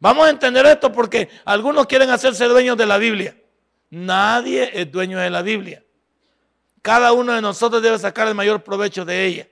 [0.00, 3.36] Vamos a entender esto porque algunos quieren hacerse dueños de la Biblia.
[3.90, 5.82] Nadie es dueño de la Biblia.
[6.82, 9.48] Cada uno de nosotros debe sacar el mayor provecho de ella.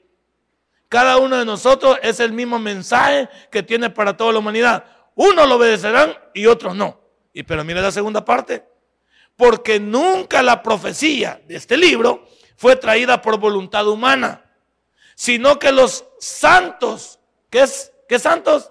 [0.89, 4.85] Cada uno de nosotros es el mismo mensaje que tiene para toda la humanidad.
[5.15, 7.01] Unos lo obedecerán y otros no.
[7.33, 8.63] Y pero mire la segunda parte.
[9.37, 14.45] Porque nunca la profecía de este libro fue traída por voluntad humana,
[15.15, 17.19] sino que los santos,
[17.51, 17.93] ¿qué es?
[18.09, 18.71] ¿Qué santos?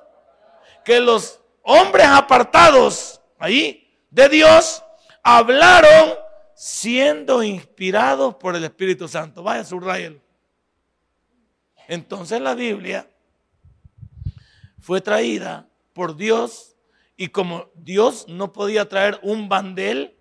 [0.86, 4.84] Que los hombres apartados ahí de Dios
[5.24, 6.14] hablaron
[6.56, 9.42] siendo inspirados por el Espíritu Santo.
[9.42, 10.22] Vaya, subrayelo.
[11.88, 13.10] Entonces la Biblia
[14.80, 16.76] fue traída por Dios
[17.18, 20.18] y como Dios no podía traer un bandel,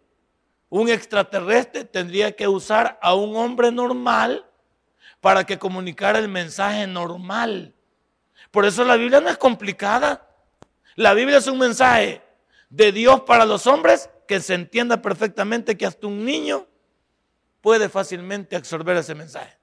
[0.71, 4.47] un extraterrestre tendría que usar a un hombre normal
[5.21, 7.75] para que comunicara el mensaje normal.
[8.51, 10.27] Por eso la Biblia no es complicada.
[10.95, 12.23] La Biblia es un mensaje
[12.71, 16.67] de Dios para los hombres que se entienda perfectamente que hasta un niño
[17.61, 19.59] puede fácilmente absorber ese mensaje.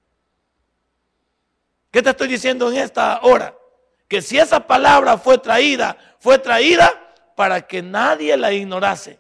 [1.89, 3.55] ¿Qué te estoy diciendo en esta hora?
[4.09, 6.93] Que si esa palabra fue traída, fue traída
[7.35, 9.19] para que nadie la ignorase,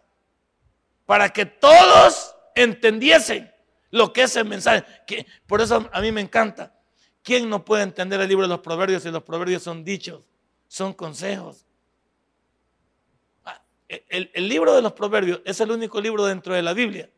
[1.07, 3.51] para que todos entendiesen
[3.89, 4.85] lo que es el mensaje.
[5.07, 6.75] Que, por eso a mí me encanta.
[7.23, 10.21] ¿Quién no puede entender el libro de los proverbios si los proverbios son dichos,
[10.67, 11.63] son consejos?
[14.09, 17.09] el, libro de los proverbios es el único libro dentro de la Biblia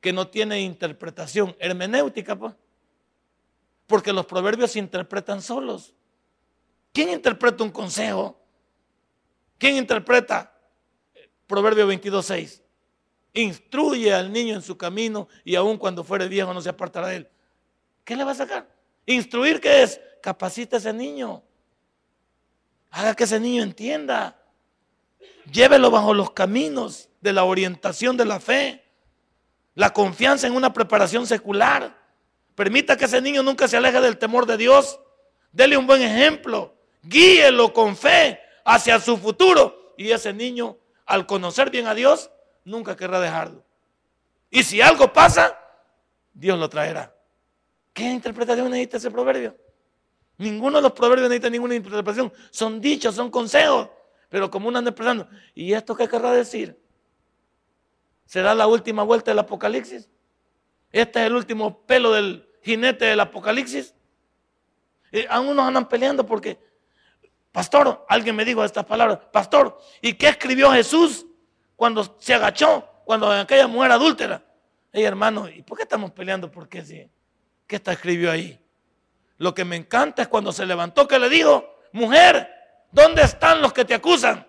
[0.00, 2.54] que no tiene interpretación hermenéutica, pues.
[3.88, 5.92] Porque los proverbios se interpretan solos.
[6.92, 8.40] ¿Quién interpreta un consejo?
[9.58, 10.56] ¿Quién interpreta
[11.48, 12.61] Proverbio 22.6?
[13.34, 17.16] Instruye al niño en su camino y aun cuando fuere viejo no se apartará de
[17.16, 17.28] él.
[18.04, 18.68] ¿Qué le va a sacar?
[19.06, 20.00] Instruir, ¿qué es?
[20.20, 21.42] Capacita a ese niño.
[22.90, 24.38] Haga que ese niño entienda.
[25.50, 28.84] Llévelo bajo los caminos de la orientación de la fe,
[29.74, 31.98] la confianza en una preparación secular.
[32.54, 35.00] Permita que ese niño nunca se aleje del temor de Dios.
[35.52, 36.74] Dele un buen ejemplo.
[37.02, 39.94] Guíelo con fe hacia su futuro.
[39.96, 42.30] Y ese niño, al conocer bien a Dios,
[42.64, 43.64] nunca querrá dejarlo.
[44.50, 45.58] Y si algo pasa,
[46.32, 47.14] Dios lo traerá.
[47.92, 49.56] ¿Qué interpretación necesita ese proverbio?
[50.38, 52.32] Ninguno de los proverbios necesita ninguna interpretación.
[52.50, 53.88] Son dichos, son consejos.
[54.28, 56.78] Pero como uno anda pensando, ¿y esto qué querrá decir?
[58.24, 60.08] ¿Será la última vuelta del Apocalipsis?
[60.90, 63.94] ¿Este es el último pelo del jinete del Apocalipsis?
[65.10, 66.58] Y aún unos andan peleando porque,
[67.50, 71.26] pastor, alguien me dijo estas palabras, pastor, ¿y qué escribió Jesús
[71.82, 74.40] cuando se agachó, cuando aquella mujer adúltera?
[74.92, 76.48] Hey, hermano, ¿y por qué estamos peleando?
[76.48, 77.10] ¿Por qué sí?
[77.66, 78.56] ¿Qué está escribió ahí?
[79.36, 82.48] Lo que me encanta es cuando se levantó que le dijo, mujer,
[82.92, 84.46] ¿dónde están los que te acusan?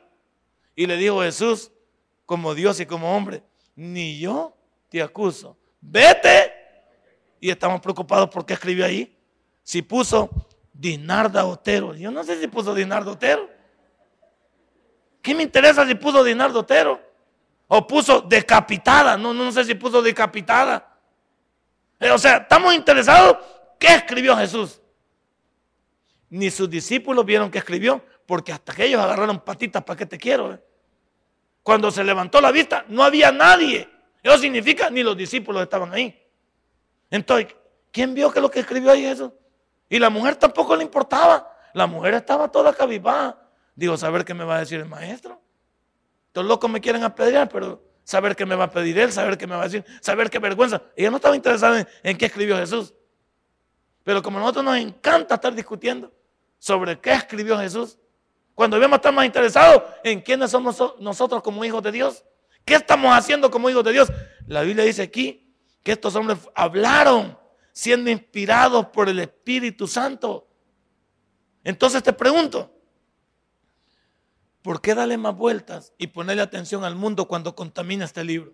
[0.75, 1.71] Y le dijo Jesús,
[2.27, 3.41] como Dios y como hombre,
[3.75, 4.55] ni yo
[4.89, 5.57] te acuso.
[5.81, 6.53] Vete.
[7.39, 9.17] Y estamos preocupados por qué escribió ahí.
[9.63, 10.29] Si puso
[10.71, 11.95] Dinarda Otero.
[11.95, 13.49] Yo no sé si puso Dinarda Otero.
[15.19, 17.12] ¿Qué me interesa si puso Dinardo Otero?
[17.75, 19.17] O puso decapitada.
[19.17, 20.95] No, no sé si puso decapitada.
[21.99, 23.37] Eh, o sea, estamos interesados.
[23.79, 24.79] ¿Qué escribió Jesús?
[26.29, 30.19] Ni sus discípulos vieron que escribió porque hasta que ellos agarraron patitas, ¿para qué te
[30.19, 30.53] quiero?
[30.53, 30.63] Eh?
[31.63, 33.89] Cuando se levantó la vista, no había nadie.
[34.21, 36.15] Eso significa, ni los discípulos estaban ahí.
[37.09, 37.55] Entonces,
[37.91, 39.33] ¿quién vio que lo que escribió ahí eso?
[39.89, 41.51] Y la mujer tampoco le importaba.
[41.73, 43.35] La mujer estaba toda cabizbaja.
[43.73, 45.42] Digo, saber qué me va a decir el maestro.
[46.33, 49.45] Estos locos me quieren apedrear, pero saber qué me va a pedir él, saber qué
[49.45, 50.81] me va a decir, saber qué vergüenza.
[50.95, 52.91] Ella no estaba interesada en, en qué escribió Jesús.
[54.03, 56.11] Pero como a nosotros nos encanta estar discutiendo
[56.57, 57.99] sobre qué escribió Jesús,
[58.55, 62.25] cuando debemos estar más interesados en quiénes somos nosotros como hijos de Dios.
[62.65, 64.11] ¿Qué estamos haciendo como hijos de Dios?
[64.47, 67.37] La Biblia dice aquí que estos hombres hablaron
[67.71, 70.47] siendo inspirados por el Espíritu Santo.
[71.63, 72.72] Entonces te pregunto,
[74.63, 78.53] ¿por qué darle más vueltas y ponerle atención al mundo cuando contamina este libro?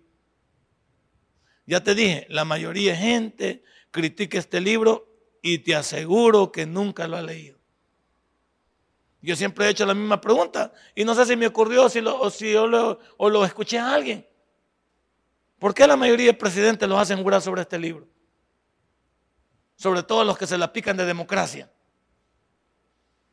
[1.65, 5.07] Ya te dije, la mayoría de gente critica este libro
[5.41, 7.59] y te aseguro que nunca lo ha leído.
[9.21, 12.19] Yo siempre he hecho la misma pregunta y no sé si me ocurrió si lo,
[12.19, 14.25] o si yo lo, o lo escuché a alguien.
[15.59, 18.07] ¿Por qué la mayoría de presidentes los hacen jurar sobre este libro?
[19.75, 21.69] Sobre todo los que se la pican de democracia.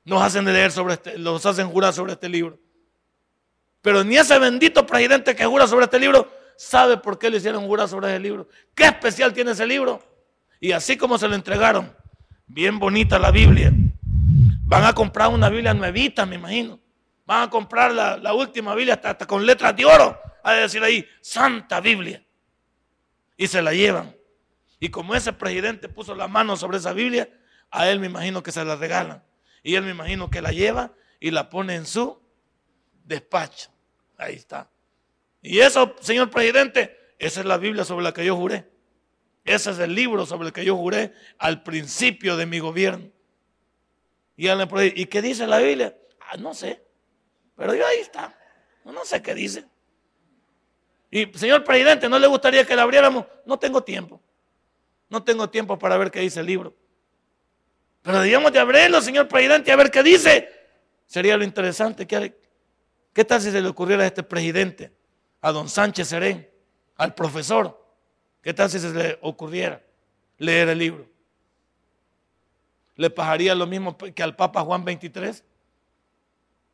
[0.04, 2.58] Nos hacen leer sobre este, los hacen jurar sobre este libro.
[3.86, 7.64] Pero ni ese bendito presidente que jura sobre este libro sabe por qué le hicieron
[7.68, 8.48] jurar sobre ese libro.
[8.74, 10.02] ¿Qué especial tiene ese libro?
[10.58, 11.94] Y así como se lo entregaron,
[12.48, 13.72] bien bonita la Biblia.
[14.64, 16.80] Van a comprar una Biblia nuevita, me imagino.
[17.26, 20.18] Van a comprar la, última Biblia hasta, con letras de oro.
[20.42, 22.20] A decir ahí, Santa Biblia.
[23.36, 24.16] Y se la llevan.
[24.80, 27.28] Y como ese presidente puso la mano sobre esa Biblia,
[27.70, 29.22] a él me imagino que se la regalan.
[29.62, 32.20] Y él me imagino que la lleva y la pone en su
[33.04, 33.75] despacho.
[34.16, 34.68] Ahí está.
[35.42, 38.68] Y eso, señor presidente, esa es la Biblia sobre la que yo juré.
[39.44, 43.10] Ese es el libro sobre el que yo juré al principio de mi gobierno.
[44.36, 45.96] Y, ¿y qué dice la Biblia?
[46.20, 46.82] Ah, no sé.
[47.56, 48.36] Pero yo ahí está.
[48.84, 49.64] No sé qué dice.
[51.10, 53.24] Y señor presidente, ¿no le gustaría que la abriéramos?
[53.44, 54.20] No tengo tiempo.
[55.08, 56.74] No tengo tiempo para ver qué dice el libro.
[58.02, 60.48] Pero digamos de abrirlo, señor presidente, a ver qué dice.
[61.06, 62.06] Sería lo interesante.
[62.06, 62.36] ¿Qué,
[63.16, 64.92] qué tal si se le ocurriera a este presidente,
[65.40, 66.48] a don Sánchez Serén,
[66.96, 67.82] al profesor?
[68.42, 69.82] ¿Qué tal si se le ocurriera
[70.38, 71.16] leer el libro?
[72.96, 75.44] le pasaría lo mismo que al Papa Juan 23.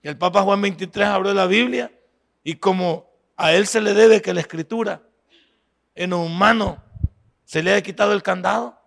[0.03, 1.93] Y el Papa Juan 23 abrió la Biblia
[2.43, 5.03] y como a él se le debe que la escritura
[5.95, 6.83] en un humano
[7.45, 8.81] se le haya quitado el candado,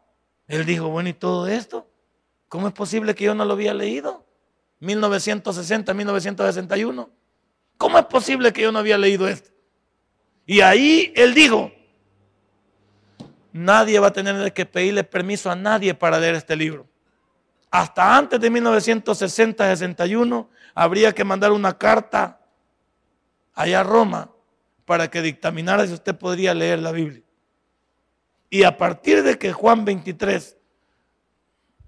[0.48, 1.88] él dijo, bueno, ¿y todo esto?
[2.48, 4.26] ¿Cómo es posible que yo no lo había leído?
[4.80, 7.10] 1960, 1961.
[7.78, 9.52] ¿Cómo es posible que yo no había leído esto?
[10.46, 11.72] Y ahí él dijo,
[13.52, 16.88] nadie va a tener que pedirle permiso a nadie para leer este libro
[17.76, 22.40] hasta antes de 1960-61 habría que mandar una carta
[23.54, 24.32] allá a Roma
[24.86, 27.22] para que dictaminara si usted podría leer la Biblia.
[28.50, 30.56] Y a partir de que Juan 23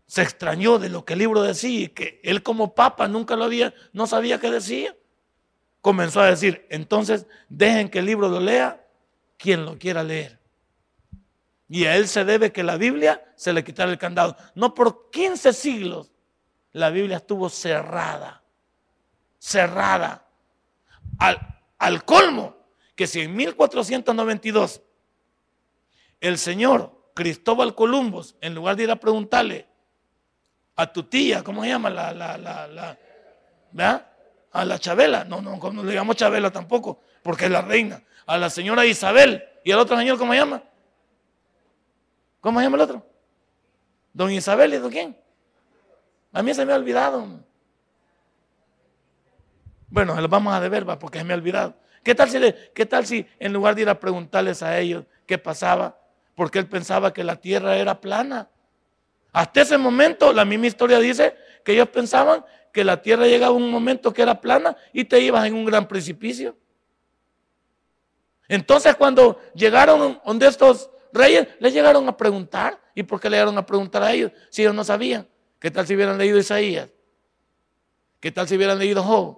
[0.07, 3.45] se extrañó de lo que el libro decía y que él como papa nunca lo
[3.45, 4.93] había, no sabía qué decía,
[5.81, 8.85] comenzó a decir, entonces dejen que el libro lo lea
[9.37, 10.39] quien lo quiera leer.
[11.69, 14.37] Y a él se debe que la Biblia se le quitara el candado.
[14.55, 16.11] No por 15 siglos
[16.71, 18.43] la Biblia estuvo cerrada.
[19.37, 20.25] Cerrada.
[21.19, 22.55] Al, al colmo
[22.95, 24.81] que si en 1492
[26.19, 29.67] el señor Cristóbal Columbus, en lugar de ir a preguntarle
[30.75, 31.89] a tu tía, ¿cómo se llama?
[31.89, 32.97] La, la, la, la
[33.71, 34.11] ¿verdad?
[34.57, 38.01] A la Chabela, no, no, no le llamamos Chabela tampoco, porque es la reina.
[38.25, 40.63] A la señora Isabel y al otro señor, ¿cómo se llama?
[42.41, 43.05] ¿Cómo se llama el otro?
[44.13, 45.15] Don Isabel, ¿y don quién?
[46.33, 47.39] A mí se me ha olvidado.
[49.89, 51.75] Bueno, se los vamos a deber, va, porque se me ha olvidado.
[52.03, 52.39] ¿Qué tal, si
[52.73, 55.99] ¿Qué tal si en lugar de ir a preguntarles a ellos qué pasaba?
[56.33, 58.49] Porque él pensaba que la tierra era plana.
[59.37, 63.55] Hasta ese momento, la misma historia dice que ellos pensaban que la tierra llegaba a
[63.55, 66.57] un momento que era plana y te ibas en un gran precipicio.
[68.47, 72.81] Entonces, cuando llegaron donde estos reyes le llegaron a preguntar.
[72.95, 75.27] ¿Y por qué le llegaron a preguntar a ellos si ellos no sabían?
[75.59, 76.89] ¿Qué tal si hubieran leído Isaías?
[78.19, 79.37] ¿Qué tal si hubieran leído Job?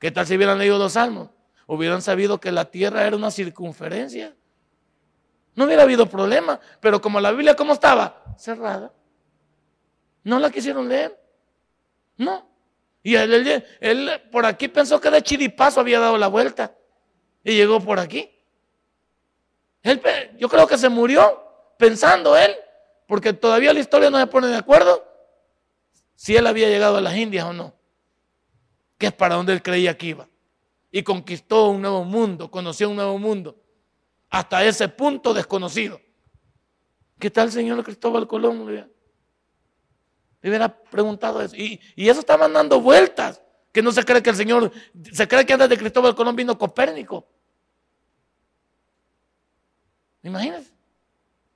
[0.00, 1.28] ¿Qué tal si hubieran leído los salmos?
[1.68, 4.34] Hubieran sabido que la tierra era una circunferencia.
[5.58, 6.60] No hubiera habido problema.
[6.80, 8.22] Pero como la Biblia, ¿cómo estaba?
[8.38, 8.92] Cerrada.
[10.22, 11.18] No la quisieron leer.
[12.16, 12.48] No.
[13.02, 16.74] Y él, él por aquí pensó que de chiripazo había dado la vuelta.
[17.42, 18.30] Y llegó por aquí
[20.38, 21.42] yo creo que se murió
[21.78, 22.54] pensando él,
[23.06, 25.04] porque todavía la historia no se pone de acuerdo
[26.14, 27.74] si él había llegado a las Indias o no,
[28.98, 30.28] que es para donde él creía que iba.
[30.90, 33.56] Y conquistó un nuevo mundo, conoció un nuevo mundo,
[34.30, 36.00] hasta ese punto desconocido.
[37.18, 38.66] ¿Qué tal, señor Cristóbal Colón?
[38.66, 41.56] Le hubiera preguntado eso.
[41.56, 44.72] Y, eso está mandando vueltas, que no se cree que el Señor,
[45.12, 47.26] se cree que antes de Cristóbal Colón vino Copérnico.
[50.22, 50.72] Imagínense.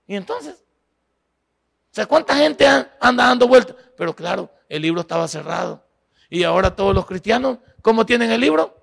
[0.06, 0.64] Y entonces,
[1.96, 3.76] o ¿cuánta gente anda dando vueltas?
[3.96, 5.84] Pero claro, el libro estaba cerrado.
[6.28, 8.82] Y ahora todos los cristianos, ¿cómo tienen el libro?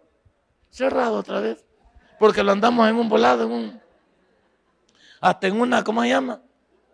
[0.69, 1.65] Cerrado otra vez.
[2.19, 3.81] Porque lo andamos en un volado, en un...
[5.21, 6.41] hasta en una, ¿cómo se llama?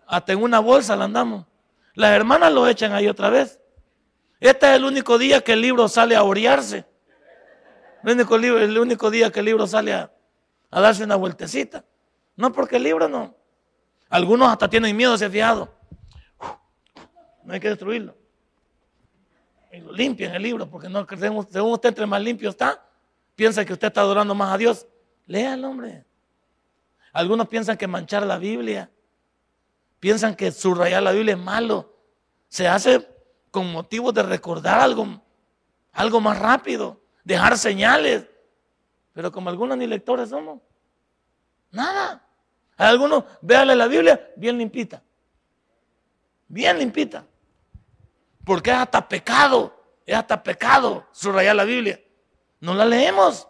[0.07, 1.45] Hasta en una bolsa la andamos.
[1.95, 3.59] Las hermanas lo echan ahí otra vez.
[4.39, 6.85] Este es el único día que el libro sale a orearse.
[8.03, 8.11] El
[8.77, 10.11] único, día que el libro sale a,
[10.69, 11.83] darse una vueltecita.
[12.35, 13.35] No porque el libro no.
[14.09, 15.73] Algunos hasta tienen miedo, se fiado.
[17.43, 18.15] No hay que destruirlo.
[19.71, 22.85] Y lo limpian el libro, porque no, según usted entre más limpio está,
[23.35, 24.85] piensa que usted está adorando más a Dios.
[25.27, 26.05] El hombre.
[27.13, 28.89] Algunos piensan que manchar la Biblia,
[29.99, 31.93] piensan que subrayar la Biblia es malo.
[32.47, 33.07] Se hace
[33.51, 35.21] con motivo de recordar algo,
[35.93, 38.25] algo más rápido, dejar señales.
[39.13, 40.59] Pero como algunos ni lectores somos,
[41.71, 42.21] nada.
[42.77, 45.01] Algunos, véanle la Biblia bien limpita.
[46.47, 47.25] Bien limpita.
[48.43, 49.73] Porque es hasta pecado.
[50.05, 51.99] Es hasta pecado subrayar la Biblia.
[52.59, 53.47] No la leemos.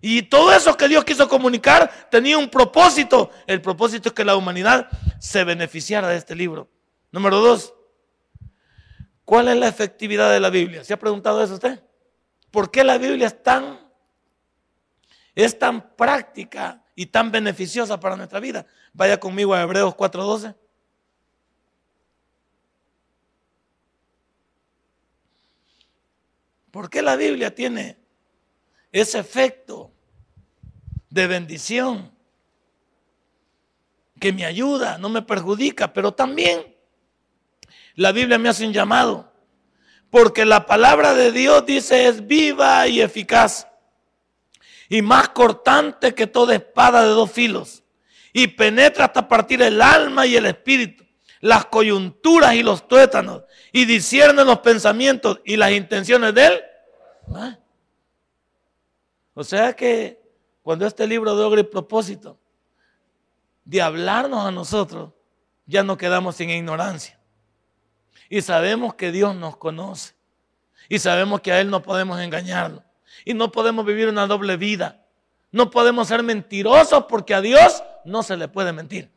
[0.00, 3.30] Y todo eso que Dios quiso comunicar tenía un propósito.
[3.46, 4.88] El propósito es que la humanidad
[5.18, 6.68] se beneficiara de este libro.
[7.10, 7.74] Número dos,
[9.24, 10.84] ¿cuál es la efectividad de la Biblia?
[10.84, 11.82] ¿Se ha preguntado eso usted?
[12.50, 13.80] ¿Por qué la Biblia es tan,
[15.34, 18.66] es tan práctica y tan beneficiosa para nuestra vida?
[18.92, 20.54] Vaya conmigo a Hebreos 4:12.
[26.70, 28.05] ¿Por qué la Biblia tiene
[29.00, 29.92] ese efecto
[31.10, 32.10] de bendición
[34.18, 36.74] que me ayuda, no me perjudica, pero también
[37.94, 39.30] la Biblia me hace un llamado,
[40.08, 43.68] porque la palabra de Dios dice es viva y eficaz
[44.88, 47.82] y más cortante que toda espada de dos filos
[48.32, 51.04] y penetra hasta partir el alma y el espíritu,
[51.40, 53.42] las coyunturas y los tuétanos
[53.72, 56.60] y discierne los pensamientos y las intenciones de él.
[57.34, 57.58] ¿Ah?
[59.36, 60.18] O sea que
[60.62, 62.38] cuando este libro logra el propósito
[63.66, 65.12] de hablarnos a nosotros,
[65.66, 67.20] ya no quedamos sin ignorancia.
[68.30, 70.14] Y sabemos que Dios nos conoce.
[70.88, 72.82] Y sabemos que a Él no podemos engañarlo.
[73.26, 75.04] Y no podemos vivir una doble vida.
[75.52, 79.10] No podemos ser mentirosos porque a Dios no se le puede mentir.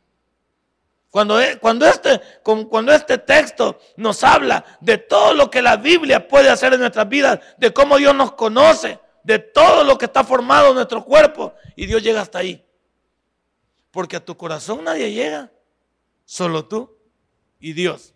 [1.10, 6.28] Cuando, e, cuando, este, cuando este texto nos habla de todo lo que la Biblia
[6.28, 10.24] puede hacer en nuestras vidas, de cómo Dios nos conoce, de todo lo que está
[10.24, 12.64] formado en nuestro cuerpo, y Dios llega hasta ahí.
[13.90, 15.50] Porque a tu corazón nadie llega,
[16.24, 16.96] solo tú
[17.58, 18.14] y Dios.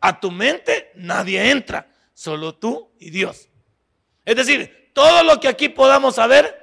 [0.00, 3.48] A tu mente nadie entra, solo tú y Dios.
[4.24, 6.56] Es decir, todo lo que aquí podamos saber,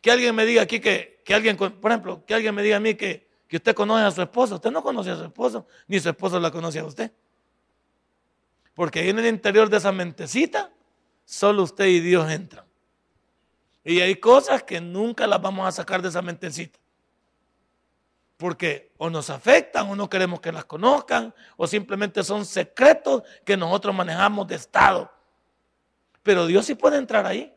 [0.00, 2.80] que alguien me diga aquí que, que alguien, por ejemplo, que alguien me diga a
[2.80, 4.54] mí que, que usted conoce a su esposo.
[4.54, 7.12] Usted no conoce a su esposo, ni su esposo la conoce a usted.
[8.74, 10.71] Porque ahí en el interior de esa mentecita,
[11.32, 12.66] solo usted y Dios entran.
[13.82, 16.78] Y hay cosas que nunca las vamos a sacar de esa mentecita.
[18.36, 23.56] Porque o nos afectan o no queremos que las conozcan, o simplemente son secretos que
[23.56, 25.10] nosotros manejamos de Estado.
[26.22, 27.50] Pero Dios sí puede entrar ahí.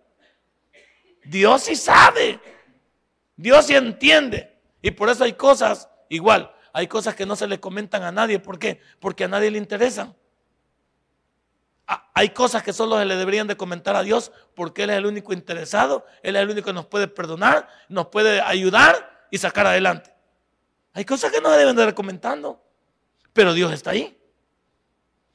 [1.25, 2.39] Dios sí sabe.
[3.35, 4.57] Dios sí entiende.
[4.81, 8.39] Y por eso hay cosas, igual, hay cosas que no se le comentan a nadie.
[8.39, 8.79] ¿Por qué?
[9.01, 10.15] Porque a nadie le interesan.
[11.87, 14.97] Ah, hay cosas que solo se le deberían de comentar a Dios porque Él es
[14.97, 19.37] el único interesado, Él es el único que nos puede perdonar, nos puede ayudar y
[19.37, 20.13] sacar adelante.
[20.93, 22.63] Hay cosas que no se deben de comentando,
[23.33, 24.17] pero Dios está ahí.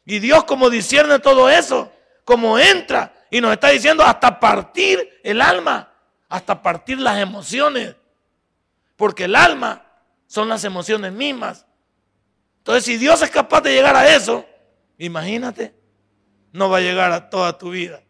[0.05, 1.93] Y Dios como discierne todo eso,
[2.25, 5.93] como entra y nos está diciendo hasta partir el alma,
[6.29, 7.95] hasta partir las emociones,
[8.97, 9.85] porque el alma
[10.27, 11.67] son las emociones mismas.
[12.59, 14.47] Entonces, si Dios es capaz de llegar a eso,
[14.99, 15.75] imagínate,
[16.53, 18.03] no va a llegar a toda tu vida.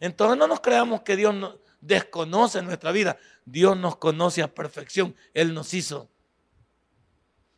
[0.00, 1.34] Entonces no nos creamos que Dios
[1.80, 3.16] desconoce nuestra vida.
[3.44, 5.14] Dios nos conoce a perfección.
[5.34, 6.08] Él nos hizo.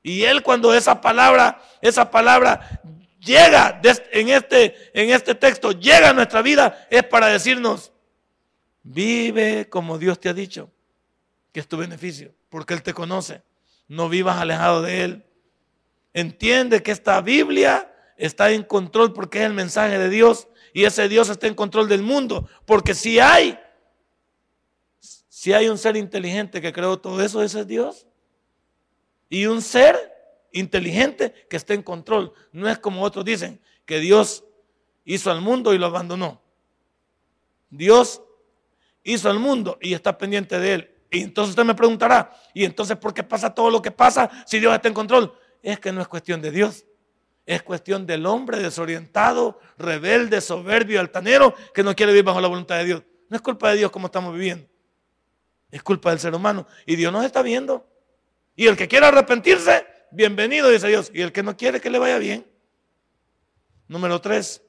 [0.03, 2.81] Y Él cuando esa palabra, esa palabra
[3.19, 3.81] llega
[4.13, 7.93] en este, en este texto, llega a nuestra vida, es para decirnos,
[8.83, 10.71] vive como Dios te ha dicho,
[11.53, 13.43] que es tu beneficio porque Él te conoce.
[13.89, 15.25] No vivas alejado de Él.
[16.13, 17.90] Entiende que esta Biblia
[18.21, 21.89] está en control porque es el mensaje de Dios y ese Dios está en control
[21.89, 22.49] del mundo.
[22.67, 23.59] Porque si hay,
[25.01, 28.07] si hay un ser inteligente que creó todo eso, ese es Dios.
[29.31, 29.97] Y un ser
[30.53, 32.33] inteligente que está en control.
[32.53, 34.45] No es como otros dicen, que Dios
[35.05, 36.43] hizo al mundo y lo abandonó.
[37.71, 38.23] Dios
[39.03, 40.95] hizo al mundo y está pendiente de él.
[41.11, 44.61] Y entonces usted me preguntará, ¿y entonces por qué pasa todo lo que pasa si
[44.61, 45.35] Dios está en control?
[45.63, 46.85] Es que no es cuestión de Dios.
[47.51, 52.77] Es cuestión del hombre desorientado, rebelde, soberbio, altanero, que no quiere vivir bajo la voluntad
[52.77, 53.03] de Dios.
[53.29, 54.69] No es culpa de Dios como estamos viviendo.
[55.69, 56.69] Es culpa del ser humano.
[56.87, 57.85] Y Dios nos está viendo.
[58.55, 61.11] Y el que quiera arrepentirse, bienvenido, dice Dios.
[61.13, 62.47] Y el que no quiere, que le vaya bien.
[63.89, 64.63] Número tres.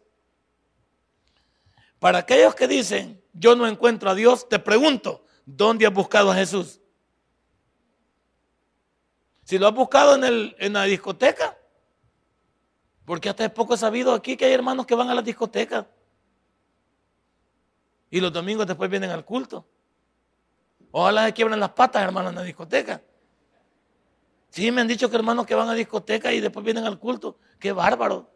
[2.00, 6.36] Para aquellos que dicen, yo no encuentro a Dios, te pregunto, ¿dónde has buscado a
[6.36, 6.82] Jesús?
[9.44, 11.61] Si lo has buscado en, el, en la discoteca,
[13.12, 15.86] porque hasta hace poco sabido aquí que hay hermanos que van a la discoteca.
[18.10, 19.66] Y los domingos después vienen al culto.
[20.92, 23.02] Ojalá se quiebren las patas, hermanos, en la discoteca.
[24.50, 27.38] Sí, me han dicho que hermanos que van a discoteca y después vienen al culto.
[27.60, 28.32] Qué bárbaro.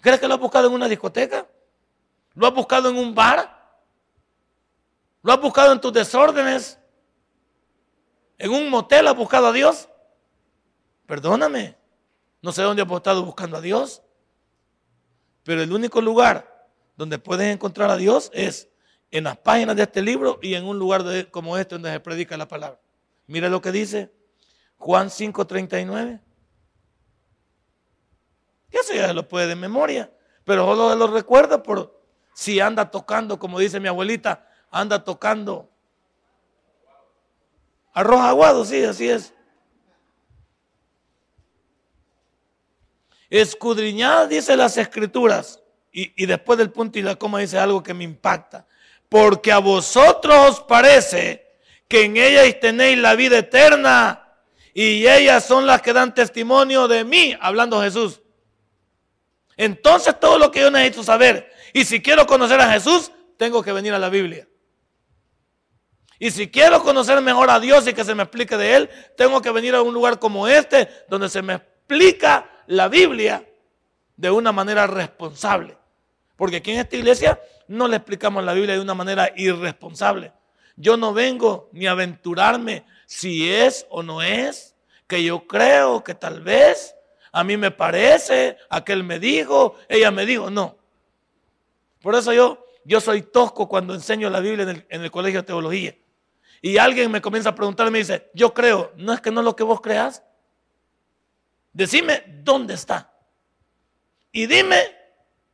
[0.00, 1.46] ¿Crees que lo has buscado en una discoteca?
[2.34, 3.72] ¿Lo has buscado en un bar?
[5.22, 6.76] ¿Lo has buscado en tus desórdenes?
[8.36, 9.88] ¿En un motel has buscado a Dios?
[11.06, 11.79] Perdóname.
[12.42, 14.02] No sé dónde has estado buscando a Dios.
[15.42, 18.68] Pero el único lugar donde puedes encontrar a Dios es
[19.10, 22.36] en las páginas de este libro y en un lugar como este donde se predica
[22.36, 22.80] la palabra.
[23.26, 24.12] Mira lo que dice
[24.76, 26.20] Juan 5:39.
[28.70, 30.12] Eso ya se lo puede de memoria,
[30.44, 32.00] pero solo lo recuerda por
[32.34, 35.68] si anda tocando, como dice mi abuelita, anda tocando
[37.92, 39.34] arroz aguado, sí, así es.
[43.30, 45.62] Escudriñad, dice las escrituras,
[45.92, 48.66] y, y, después del punto y la coma dice algo que me impacta.
[49.08, 51.46] Porque a vosotros os parece
[51.88, 54.30] que en ellas tenéis la vida eterna
[54.72, 58.20] y ellas son las que dan testimonio de mí, hablando Jesús.
[59.56, 63.72] Entonces todo lo que yo necesito saber, y si quiero conocer a Jesús, tengo que
[63.72, 64.48] venir a la Biblia.
[66.18, 69.40] Y si quiero conocer mejor a Dios y que se me explique de Él, tengo
[69.40, 73.44] que venir a un lugar como este, donde se me explica la Biblia
[74.16, 75.76] de una manera responsable.
[76.36, 80.32] Porque aquí en esta iglesia no le explicamos la Biblia de una manera irresponsable.
[80.76, 84.74] Yo no vengo ni a aventurarme si es o no es,
[85.06, 86.94] que yo creo que tal vez,
[87.32, 90.78] a mí me parece, aquel me dijo, ella me dijo, no.
[92.00, 95.40] Por eso yo, yo soy tosco cuando enseño la Biblia en el, en el colegio
[95.40, 95.96] de teología.
[96.62, 99.40] Y alguien me comienza a preguntar y me dice, yo creo, no es que no
[99.40, 100.22] es lo que vos creas.
[101.72, 103.12] Decime dónde está.
[104.32, 104.96] Y dime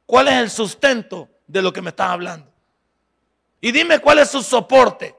[0.05, 2.53] cuál es el sustento de lo que me estás hablando.
[3.61, 5.15] Y dime cuál es su soporte.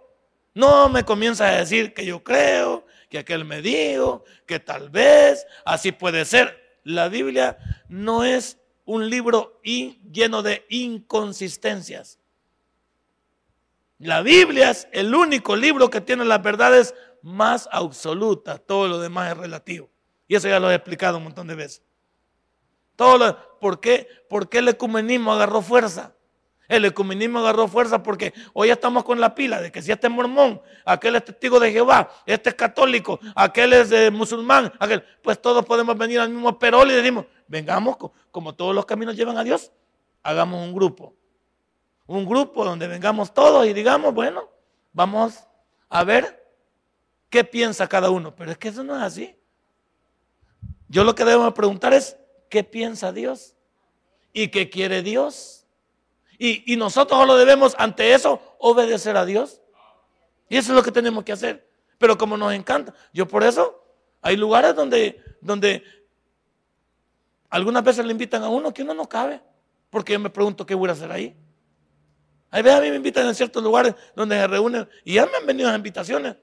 [0.54, 5.46] No me comienza a decir que yo creo, que aquel me dijo, que tal vez,
[5.66, 6.80] así puede ser.
[6.84, 7.58] La Biblia
[7.90, 12.20] no es un libro lleno de inconsistencias.
[14.00, 18.62] La Biblia es el único libro que tiene las verdades más absolutas.
[18.66, 19.90] Todo lo demás es relativo.
[20.28, 21.82] Y eso ya lo he explicado un montón de veces.
[22.96, 24.08] Todo ¿por, qué?
[24.30, 26.14] ¿Por qué el ecumenismo agarró fuerza?
[26.68, 30.14] El ecumenismo agarró fuerza porque hoy estamos con la pila de que si este es
[30.14, 35.42] mormón, aquel es testigo de Jehová, este es católico, aquel es de musulmán, aquel, pues
[35.42, 37.96] todos podemos venir al mismo perol y decimos, vengamos,
[38.32, 39.72] como todos los caminos llevan a Dios,
[40.24, 41.16] hagamos un grupo.
[42.06, 44.50] Un grupo donde vengamos todos y digamos, bueno,
[44.92, 45.46] vamos
[45.90, 46.52] a ver
[47.30, 48.34] qué piensa cada uno.
[48.36, 49.37] Pero es que eso no es así.
[50.90, 52.18] Yo lo que debemos preguntar es,
[52.50, 53.56] ¿qué piensa Dios?
[54.34, 55.66] ¿Y qué quiere Dios?
[56.40, 59.62] Y, nosotros solo debemos ante eso obedecer a Dios.
[60.50, 61.68] Y eso es lo que tenemos que hacer.
[61.98, 63.84] Pero como nos encanta, yo por eso
[64.22, 65.84] hay lugares donde, donde
[67.50, 69.42] algunas veces le invitan a uno que uno no cabe.
[69.90, 71.36] Porque yo me pregunto qué voy a hacer ahí.
[72.52, 75.38] Hay veces a mí me invitan en ciertos lugares donde se reúnen y ya me
[75.38, 76.36] han venido las invitaciones.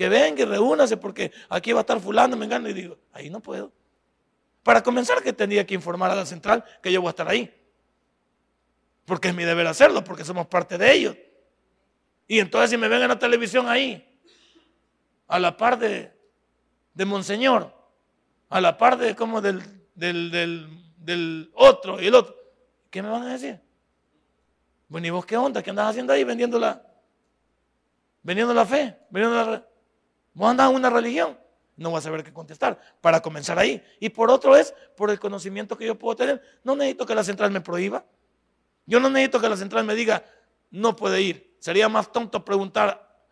[0.00, 3.28] Que venga y reúnase porque aquí va a estar fulano, me engano y digo, ahí
[3.28, 3.70] no puedo.
[4.62, 7.54] Para comenzar que tendría que informar a la central que yo voy a estar ahí
[9.04, 11.16] porque es mi deber hacerlo, porque somos parte de ellos.
[12.26, 14.18] Y entonces si me ven en la televisión ahí,
[15.28, 16.10] a la par de,
[17.04, 17.70] Monseñor,
[18.48, 19.60] a la par de como del,
[19.94, 22.34] del, otro y el otro,
[22.88, 23.60] ¿qué me van a decir?
[24.88, 25.62] Bueno, ¿y vos qué onda?
[25.62, 26.82] ¿Qué andas haciendo ahí vendiendo la,
[28.22, 28.96] vendiendo la fe?
[29.10, 29.66] Vendiendo la,
[30.34, 31.38] ¿Vos andas en una religión?
[31.76, 33.82] No voy a saber qué contestar para comenzar ahí.
[34.00, 36.42] Y por otro es por el conocimiento que yo puedo tener.
[36.62, 38.04] No necesito que la central me prohíba.
[38.86, 40.24] Yo no necesito que la central me diga,
[40.70, 41.56] no puede ir.
[41.58, 43.24] Sería más tonto preguntar,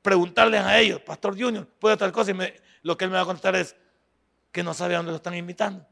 [0.00, 3.26] preguntarles a ellos, Pastor Junior, puede tal cosa y lo que él me va a
[3.26, 3.76] contestar es
[4.50, 5.86] que no sabe a dónde lo están invitando.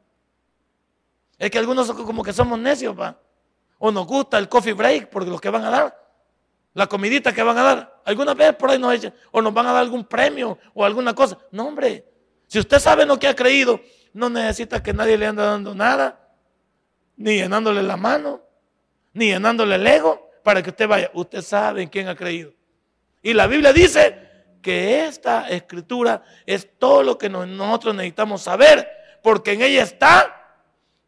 [1.39, 3.19] Es que algunos como que somos necios, pa.
[3.79, 6.00] O nos gusta el coffee break por lo que van a dar.
[6.75, 8.03] La comidita que van a dar.
[8.05, 9.15] Alguna vez por ahí nos echan.
[9.33, 11.39] O nos van a dar algún premio o alguna cosa.
[11.51, 12.05] No, hombre.
[12.47, 13.81] Si usted sabe lo que ha creído,
[14.13, 16.29] no necesita que nadie le ande dando nada.
[17.17, 18.51] Ni llenándole la mano
[19.13, 21.11] ni llenándole el ego para que usted vaya.
[21.15, 22.53] Usted sabe en quién ha creído.
[23.23, 24.29] Y la Biblia dice
[24.63, 28.89] que esta escritura es todo lo que nosotros necesitamos saber,
[29.23, 30.37] porque en ella está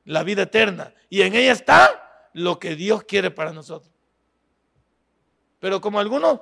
[0.04, 3.91] la vida eterna y en ella está lo que Dios quiere para nosotros.
[5.62, 6.40] Pero como algunos,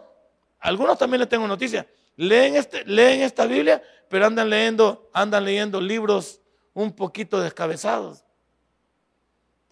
[0.60, 1.84] algunos también les tengo noticias,
[2.16, 2.82] leen, este,
[3.22, 6.40] esta Biblia, pero andan leyendo, andan leyendo libros
[6.72, 8.24] un poquito descabezados.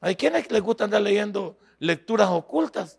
[0.02, 2.98] Hay quienes les gusta andar leyendo lecturas ocultas.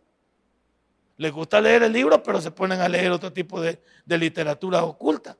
[1.17, 5.37] Les gusta leer el libro, pero se ponen a leer otro tipo de, literatura oculta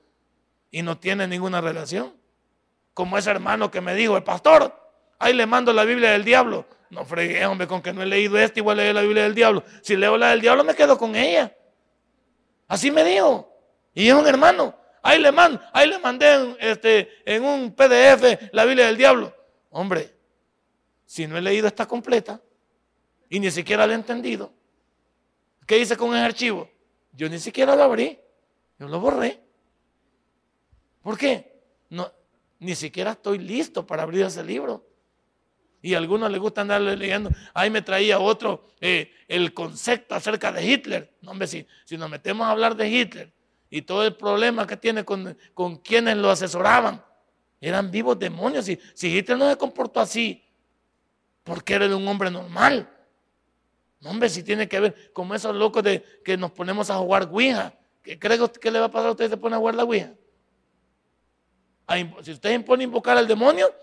[0.70, 2.14] y no tienen ninguna relación.
[2.93, 4.80] Como ese hermano que me dijo, el pastor,
[5.18, 6.68] ahí le mando la Biblia del diablo.
[6.90, 9.64] No fregué, hombre, con que no he leído esta, igual leer la Biblia del diablo.
[9.82, 11.56] Si leo la del diablo, me quedo con ella.
[12.68, 13.52] Así me dijo.
[13.94, 14.76] Y es un hermano.
[15.02, 19.34] Ahí le, mando, ahí le mandé en, este, en un PDF la Biblia del diablo.
[19.70, 20.14] Hombre,
[21.06, 22.42] si no he leído esta completa
[23.30, 24.52] y ni siquiera la he entendido,
[25.70, 26.68] ¿Qué hice con ese archivo?
[27.14, 28.20] Yo ni siquiera lo abrí.
[28.80, 29.40] Yo lo borré.
[31.04, 31.62] ¿Por qué?
[31.92, 32.12] No,
[32.58, 34.84] ni siquiera estoy listo para abrir ese libro.
[35.82, 37.30] Y a algunos les gusta andar leyendo.
[37.54, 41.14] Ahí me traía otro, eh, el concepto acerca de Hitler.
[41.22, 43.32] No, hombre, si, si nos metemos a hablar de Hitler
[43.70, 47.04] y todo el problema que tiene con, con quienes lo asesoraban,
[47.62, 48.66] eran vivos demonios.
[48.66, 50.44] Si, si Hitler no se comportó así,
[51.44, 52.90] porque era un hombre normal.
[54.02, 57.28] No, hombre, si tiene que ver como esos locos de que nos ponemos a jugar
[57.32, 57.74] Ouija.
[58.02, 59.84] ¿Qué cree que le va a pasar a usted si se pone a jugar la
[59.84, 60.14] Ouija?
[62.22, 63.74] Si usted impone invocar al demonio,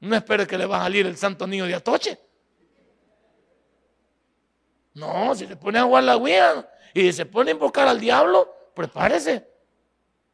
[0.00, 2.18] no espere que le va a salir el santo niño de Atoche.
[4.94, 8.52] No, si se pone a jugar la Ouija y se pone a invocar al diablo,
[8.74, 9.48] prepárese.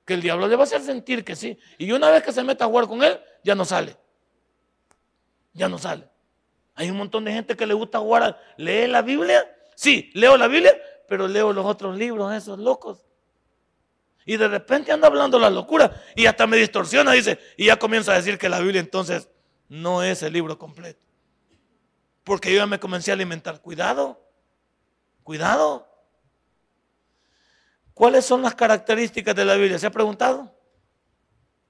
[0.04, 1.58] Que el diablo le va a hacer sentir que sí.
[1.78, 3.96] Y una vez que se meta a jugar con él, ya no sale.
[5.52, 6.08] Ya no sale.
[6.74, 9.50] Hay un montón de gente que le gusta jugar, lee la Biblia.
[9.74, 10.74] Sí, leo la Biblia,
[11.08, 13.06] pero leo los otros libros, esos locos.
[14.26, 18.12] Y de repente anda hablando la locura y hasta me distorsiona, dice, y ya comienza
[18.12, 19.28] a decir que la Biblia entonces
[19.68, 21.00] no es el libro completo.
[22.22, 23.60] Porque yo ya me comencé a alimentar.
[23.60, 24.20] Cuidado,
[25.22, 25.88] cuidado.
[27.92, 29.78] ¿Cuáles son las características de la Biblia?
[29.78, 30.54] ¿Se ha preguntado?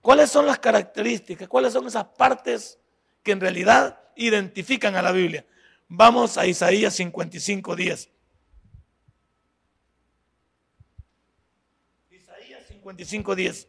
[0.01, 1.49] ¿Cuáles son las características?
[1.49, 2.79] ¿Cuáles son esas partes
[3.25, 5.45] que en realidad identifican a la Biblia.
[5.89, 8.11] Vamos a Isaías 55, 10.
[12.11, 13.69] Isaías 55, 10.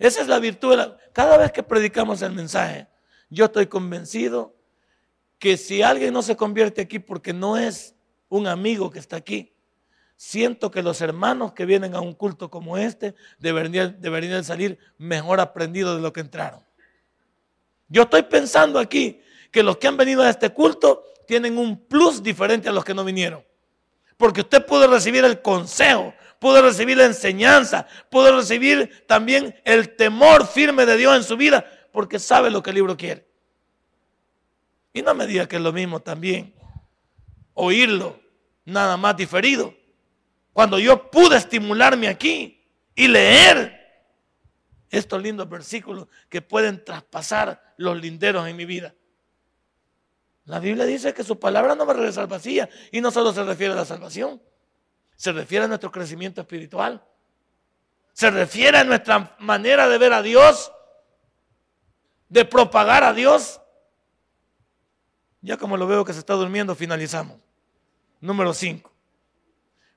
[0.00, 0.76] Esa es la virtud.
[1.12, 2.88] Cada vez que predicamos el mensaje,
[3.28, 4.56] yo estoy convencido
[5.38, 7.94] que si alguien no se convierte aquí porque no es
[8.30, 9.54] un amigo que está aquí,
[10.16, 15.38] siento que los hermanos que vienen a un culto como este deberían, deberían salir mejor
[15.38, 16.64] aprendidos de lo que entraron.
[17.88, 19.20] Yo estoy pensando aquí
[19.50, 22.94] que los que han venido a este culto tienen un plus diferente a los que
[22.94, 23.44] no vinieron.
[24.16, 30.48] Porque usted puede recibir el consejo, puede recibir la enseñanza, puede recibir también el temor
[30.48, 33.28] firme de Dios en su vida, porque sabe lo que el libro quiere.
[34.92, 36.52] Y no me diga que es lo mismo también
[37.54, 38.18] oírlo
[38.64, 39.74] nada más diferido
[40.52, 43.78] cuando yo pude estimularme aquí y leer
[44.88, 48.94] estos lindos versículos que pueden traspasar los linderos en mi vida.
[50.46, 53.72] La Biblia dice que su palabra no me regresa vacía y no solo se refiere
[53.72, 54.42] a la salvación,
[55.20, 57.04] se refiere a nuestro crecimiento espiritual,
[58.14, 60.72] se refiere a nuestra manera de ver a Dios,
[62.30, 63.60] de propagar a Dios.
[65.42, 67.36] Ya como lo veo que se está durmiendo, finalizamos.
[68.18, 68.90] Número 5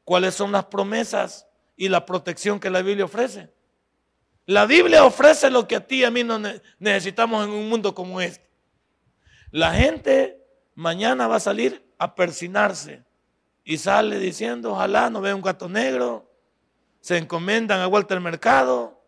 [0.03, 1.47] cuáles son las promesas
[1.77, 3.49] y la protección que la Biblia ofrece.
[4.45, 6.37] La Biblia ofrece lo que a ti y a mí no
[6.79, 8.45] necesitamos en un mundo como este.
[9.51, 10.45] La gente
[10.75, 13.05] mañana va a salir a persinarse
[13.63, 16.29] y sale diciendo, ojalá no vea un gato negro,
[16.99, 19.01] se encomendan a al mercado,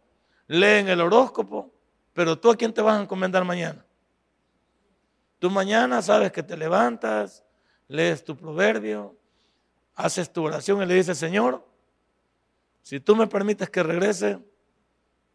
[0.47, 1.73] leen el horóscopo,
[2.13, 3.85] pero tú a quién te vas a encomendar mañana.
[5.39, 7.43] Tú mañana sabes que te levantas,
[7.87, 9.15] lees tu proverbio,
[9.95, 11.65] haces tu oración y le dices, Señor,
[12.81, 14.39] si tú me permites que regrese,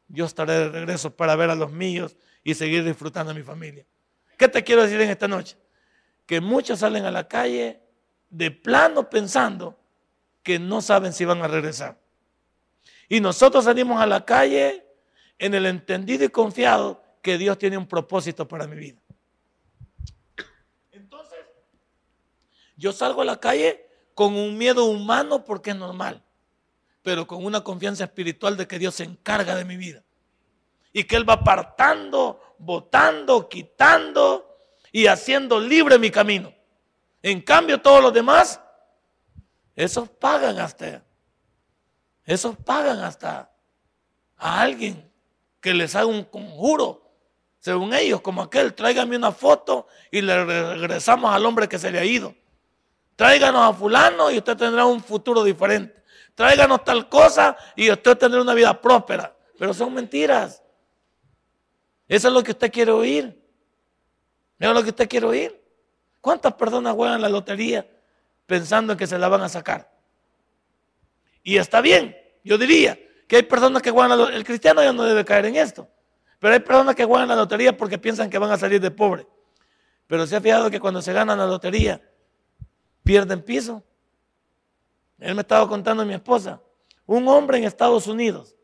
[0.09, 3.87] yo estaré de regreso para ver a los míos y seguir disfrutando de mi familia.
[4.37, 5.57] ¿Qué te quiero decir en esta noche?
[6.27, 7.81] Que muchos salen a la calle
[8.31, 9.77] de plano pensando
[10.43, 11.99] que no saben si van a regresar.
[13.09, 14.87] Y nosotros salimos a la calle
[15.39, 18.99] en el entendido y confiado que Dios tiene un propósito para mi vida.
[20.93, 21.39] Entonces,
[22.77, 26.23] yo salgo a la calle con un miedo humano porque es normal,
[27.03, 30.03] pero con una confianza espiritual de que Dios se encarga de mi vida.
[30.93, 34.57] Y que Él va apartando, votando, quitando
[34.93, 36.53] y haciendo libre mi camino.
[37.23, 38.61] En cambio, todos los demás,
[39.77, 41.03] esos pagan hasta,
[42.25, 43.51] esos pagan hasta
[44.37, 45.11] a alguien
[45.61, 47.07] que les haga un conjuro.
[47.59, 51.99] Según ellos, como aquel, tráigame una foto y le regresamos al hombre que se le
[51.99, 52.35] ha ido.
[53.17, 56.03] Tráiganos a fulano y usted tendrá un futuro diferente.
[56.35, 59.37] Tráiganos tal cosa y usted tendrá una vida próspera.
[59.59, 60.63] Pero son mentiras.
[62.09, 63.25] Eso es lo que usted quiere oír.
[64.59, 65.60] Eso es lo que usted quiere oír.
[66.21, 67.89] ¿Cuántas personas juegan la lotería
[68.47, 69.91] pensando en que se la van a sacar?
[71.43, 74.39] Y está bien, yo diría que hay personas que juegan la lotería.
[74.39, 75.89] El cristiano ya no debe caer en esto.
[76.39, 79.27] Pero hay personas que juegan la lotería porque piensan que van a salir de pobre.
[80.07, 82.03] Pero se ha fijado que cuando se gana la lotería,
[83.05, 83.83] pierden piso.
[85.19, 86.61] Él me estaba contando a mi esposa.
[87.07, 88.57] Un hombre en Estados Unidos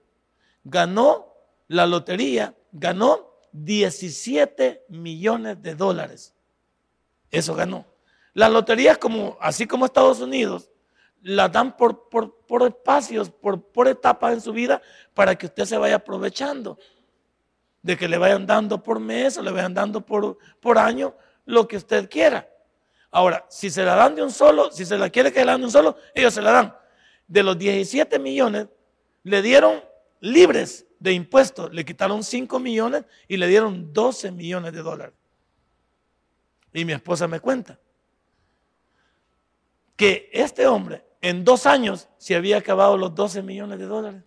[0.65, 1.35] ganó
[1.69, 6.36] la lotería, ganó 17 millones de dólares.
[7.31, 7.87] Eso ganó.
[8.35, 10.71] Las loterías, como, así como Estados Unidos,
[11.23, 14.81] las dan por, por, espacios, por, por etapas en su vida
[15.15, 16.79] para que usted se vaya aprovechando.
[17.83, 21.15] De que le vayan dando por mes o le vayan dando por, por año
[21.45, 22.49] lo que usted quiera.
[23.11, 25.61] Ahora, si se la dan de un solo, si se la quiere que le dan
[25.61, 26.77] de un solo, ellos se la dan.
[27.27, 28.69] De los 17 millones,
[29.23, 29.83] le dieron
[30.21, 35.15] libres de impuestos, le quitaron 5 millones y le dieron 12 millones de dólares.
[36.77, 37.79] Y mi esposa me cuenta
[39.97, 44.23] que este hombre en dos años se había acabado los 12 millones de dólares.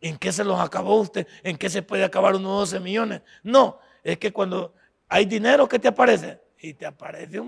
[0.00, 1.26] ¿En qué se los acabó usted?
[1.42, 3.22] ¿En qué se puede acabar unos 12 millones?
[3.42, 4.72] No, es que cuando
[5.08, 7.42] hay dinero que te aparece y te aparece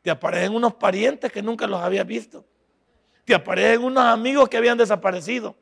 [0.00, 2.46] te aparecen unos parientes que nunca los habías visto.
[3.26, 5.54] Te aparecen unos amigos que habían desaparecido.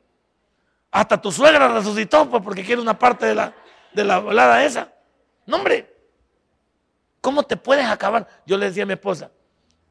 [0.89, 3.53] Hasta tu suegra resucitó pues, porque quiere una parte de la,
[3.91, 4.93] de la volada esa.
[5.45, 5.98] No, hombre.
[7.29, 8.27] ¿Cómo te puedes acabar?
[8.43, 9.29] Yo le decía a mi esposa,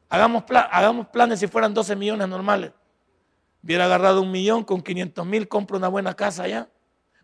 [0.08, 2.72] hagamos, hagamos planes si fueran 12 millones normales.
[3.62, 6.68] Hubiera agarrado un millón, con 500 mil compra una buena casa allá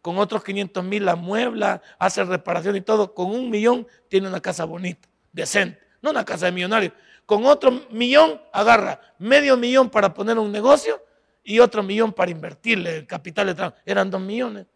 [0.00, 4.38] con otros 500 mil la muebla, hace reparación y todo, con un millón tiene una
[4.38, 6.92] casa bonita, decente, no una casa de millonario.
[7.26, 11.02] Con otro millón agarra medio millón para poner un negocio
[11.42, 13.76] y otro millón para invertirle el capital de trabajo.
[13.84, 14.66] Eran dos millones.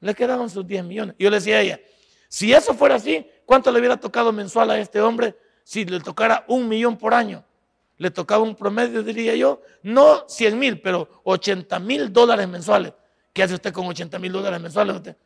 [0.00, 1.14] Le quedaban sus 10 millones.
[1.18, 1.80] Yo le decía a ella,
[2.28, 5.34] si eso fuera así, ¿cuánto le hubiera tocado mensual a este hombre
[5.64, 7.42] si le tocara un millón por año?
[7.96, 12.92] Le tocaba un promedio, diría yo, no 100 mil, pero 80 mil dólares mensuales.
[13.32, 15.16] ¿Qué hace usted con 80 mil dólares mensuales?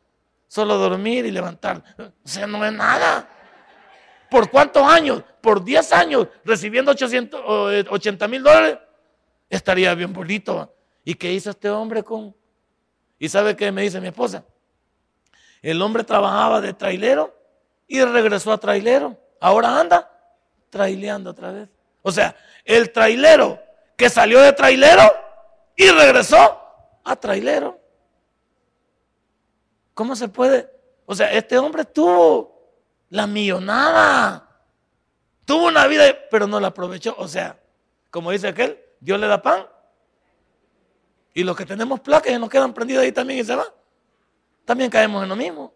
[0.46, 1.82] Solo dormir y levantar.
[1.98, 3.28] O sea, no es nada.
[4.30, 5.24] ¿Por cuántos años?
[5.40, 7.40] Por 10 años recibiendo 800,
[7.90, 8.78] 80 mil dólares.
[9.50, 10.72] Estaría bien bonito.
[11.04, 12.36] ¿Y qué hizo este hombre con?
[13.18, 14.44] ¿Y sabe qué me dice mi esposa?
[15.60, 17.41] El hombre trabajaba de trailero
[17.92, 19.18] y regresó a trailero.
[19.38, 20.10] Ahora anda
[20.70, 21.68] traileando otra vez.
[22.00, 22.34] O sea,
[22.64, 23.60] el trailero
[23.98, 25.02] que salió de trailero
[25.76, 26.58] y regresó
[27.04, 27.78] a trailero.
[29.92, 30.72] ¿Cómo se puede?
[31.04, 32.72] O sea, este hombre tuvo
[33.10, 34.48] la millonada.
[35.44, 37.14] Tuvo una vida, pero no la aprovechó.
[37.18, 37.60] O sea,
[38.10, 39.66] como dice aquel, Dios le da pan.
[41.34, 43.68] Y los que tenemos placas y nos quedan prendidos ahí también y se van.
[44.64, 45.74] También caemos en lo mismo.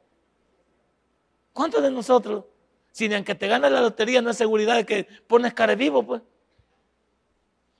[1.56, 2.44] ¿Cuántos de nosotros,
[2.92, 6.04] si ni aunque te gane la lotería, no es seguridad de que pones cara vivo,
[6.04, 6.20] pues?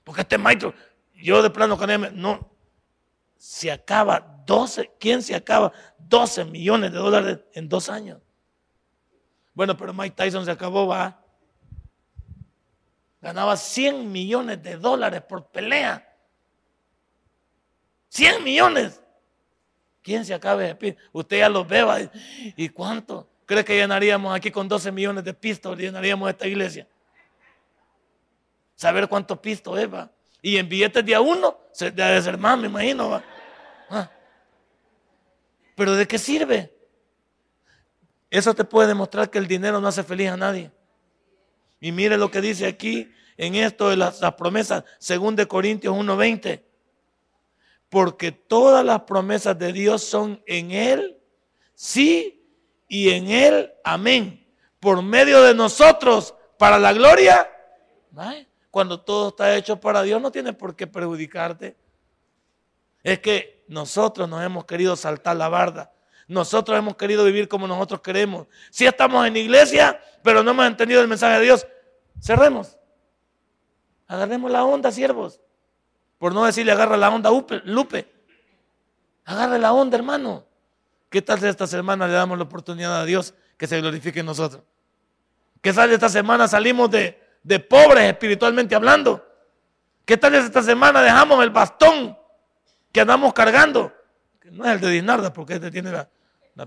[0.03, 0.73] Porque este maestro,
[1.13, 2.49] yo de plano con él, no,
[3.37, 8.19] se acaba 12, ¿quién se acaba 12 millones de dólares en dos años?
[9.53, 11.23] Bueno, pero Mike Tyson se acabó, va.
[13.21, 16.17] Ganaba 100 millones de dólares por pelea.
[18.09, 19.03] 100 millones.
[20.01, 20.97] ¿Quién se acaba de?
[21.11, 22.09] Usted ya los ve,
[22.55, 23.36] ¿y cuánto?
[23.47, 25.77] ¿Cree que llenaríamos aquí con 12 millones de pistos?
[25.77, 26.85] Llenaríamos esta iglesia.
[28.75, 30.11] Saber cuántos pistos es, va.
[30.41, 33.23] Y en billetes de a uno, se debe ser más, me imagino.
[33.89, 34.11] Ah.
[35.75, 36.75] Pero ¿de qué sirve?
[38.29, 40.69] Eso te puede demostrar que el dinero no hace feliz a nadie.
[41.79, 46.63] Y mire lo que dice aquí en esto de las, promesas, según de Corintios 1:20.
[47.87, 51.17] Porque todas las promesas de Dios son en Él,
[51.75, 52.36] sí,
[52.87, 54.45] y en Él, amén.
[54.79, 57.49] Por medio de nosotros, para la gloria.
[58.71, 61.75] Cuando todo está hecho para Dios no tiene por qué perjudicarte.
[63.03, 65.93] Es que nosotros nos hemos querido saltar la barda.
[66.27, 68.47] Nosotros hemos querido vivir como nosotros queremos.
[68.69, 71.67] Si estamos en iglesia, pero no hemos entendido el mensaje de Dios,
[72.21, 72.77] cerremos.
[74.07, 75.39] Agarremos la onda, siervos.
[76.17, 77.29] Por no decirle agarra la onda,
[77.63, 78.13] Lupe.
[79.25, 80.45] Agarre la onda, hermano.
[81.09, 84.25] ¿Qué tal si esta semana le damos la oportunidad a Dios que se glorifique en
[84.25, 84.63] nosotros?
[85.61, 89.25] ¿Qué tal si esta semana salimos de, de pobres espiritualmente hablando?
[90.05, 92.17] ¿Qué tal si esta semana dejamos el bastón
[92.91, 93.93] que andamos cargando?
[94.39, 96.09] Que no es el de Dinarda porque este tiene la,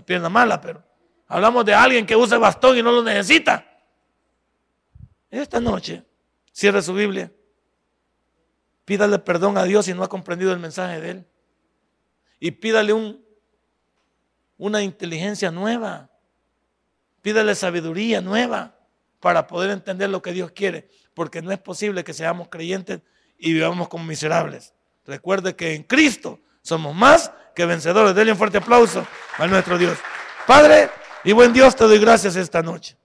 [0.05, 0.83] pierna mala, pero
[1.27, 3.65] hablamos de alguien que usa el bastón y no lo necesita.
[5.29, 6.03] Esta noche,
[6.51, 7.31] cierre su Biblia.
[8.85, 11.27] Pídale perdón a Dios si no ha comprendido el mensaje de Él.
[12.39, 13.23] Y pídale un,
[14.61, 16.11] una inteligencia nueva.
[17.23, 18.75] Pídale sabiduría nueva
[19.19, 20.87] para poder entender lo que Dios quiere.
[21.15, 23.01] Porque no es posible que seamos creyentes
[23.39, 24.75] y vivamos como miserables.
[25.07, 28.13] Recuerde que en Cristo somos más que vencedores.
[28.13, 29.07] Denle un fuerte aplauso
[29.39, 29.97] a nuestro Dios.
[30.45, 30.91] Padre
[31.23, 32.95] y buen Dios, te doy gracias esta noche.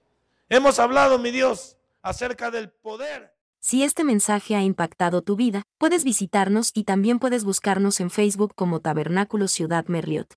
[0.51, 3.33] Hemos hablado, mi Dios, acerca del poder.
[3.61, 8.53] Si este mensaje ha impactado tu vida, puedes visitarnos y también puedes buscarnos en Facebook
[8.55, 10.37] como Tabernáculo Ciudad Merliot.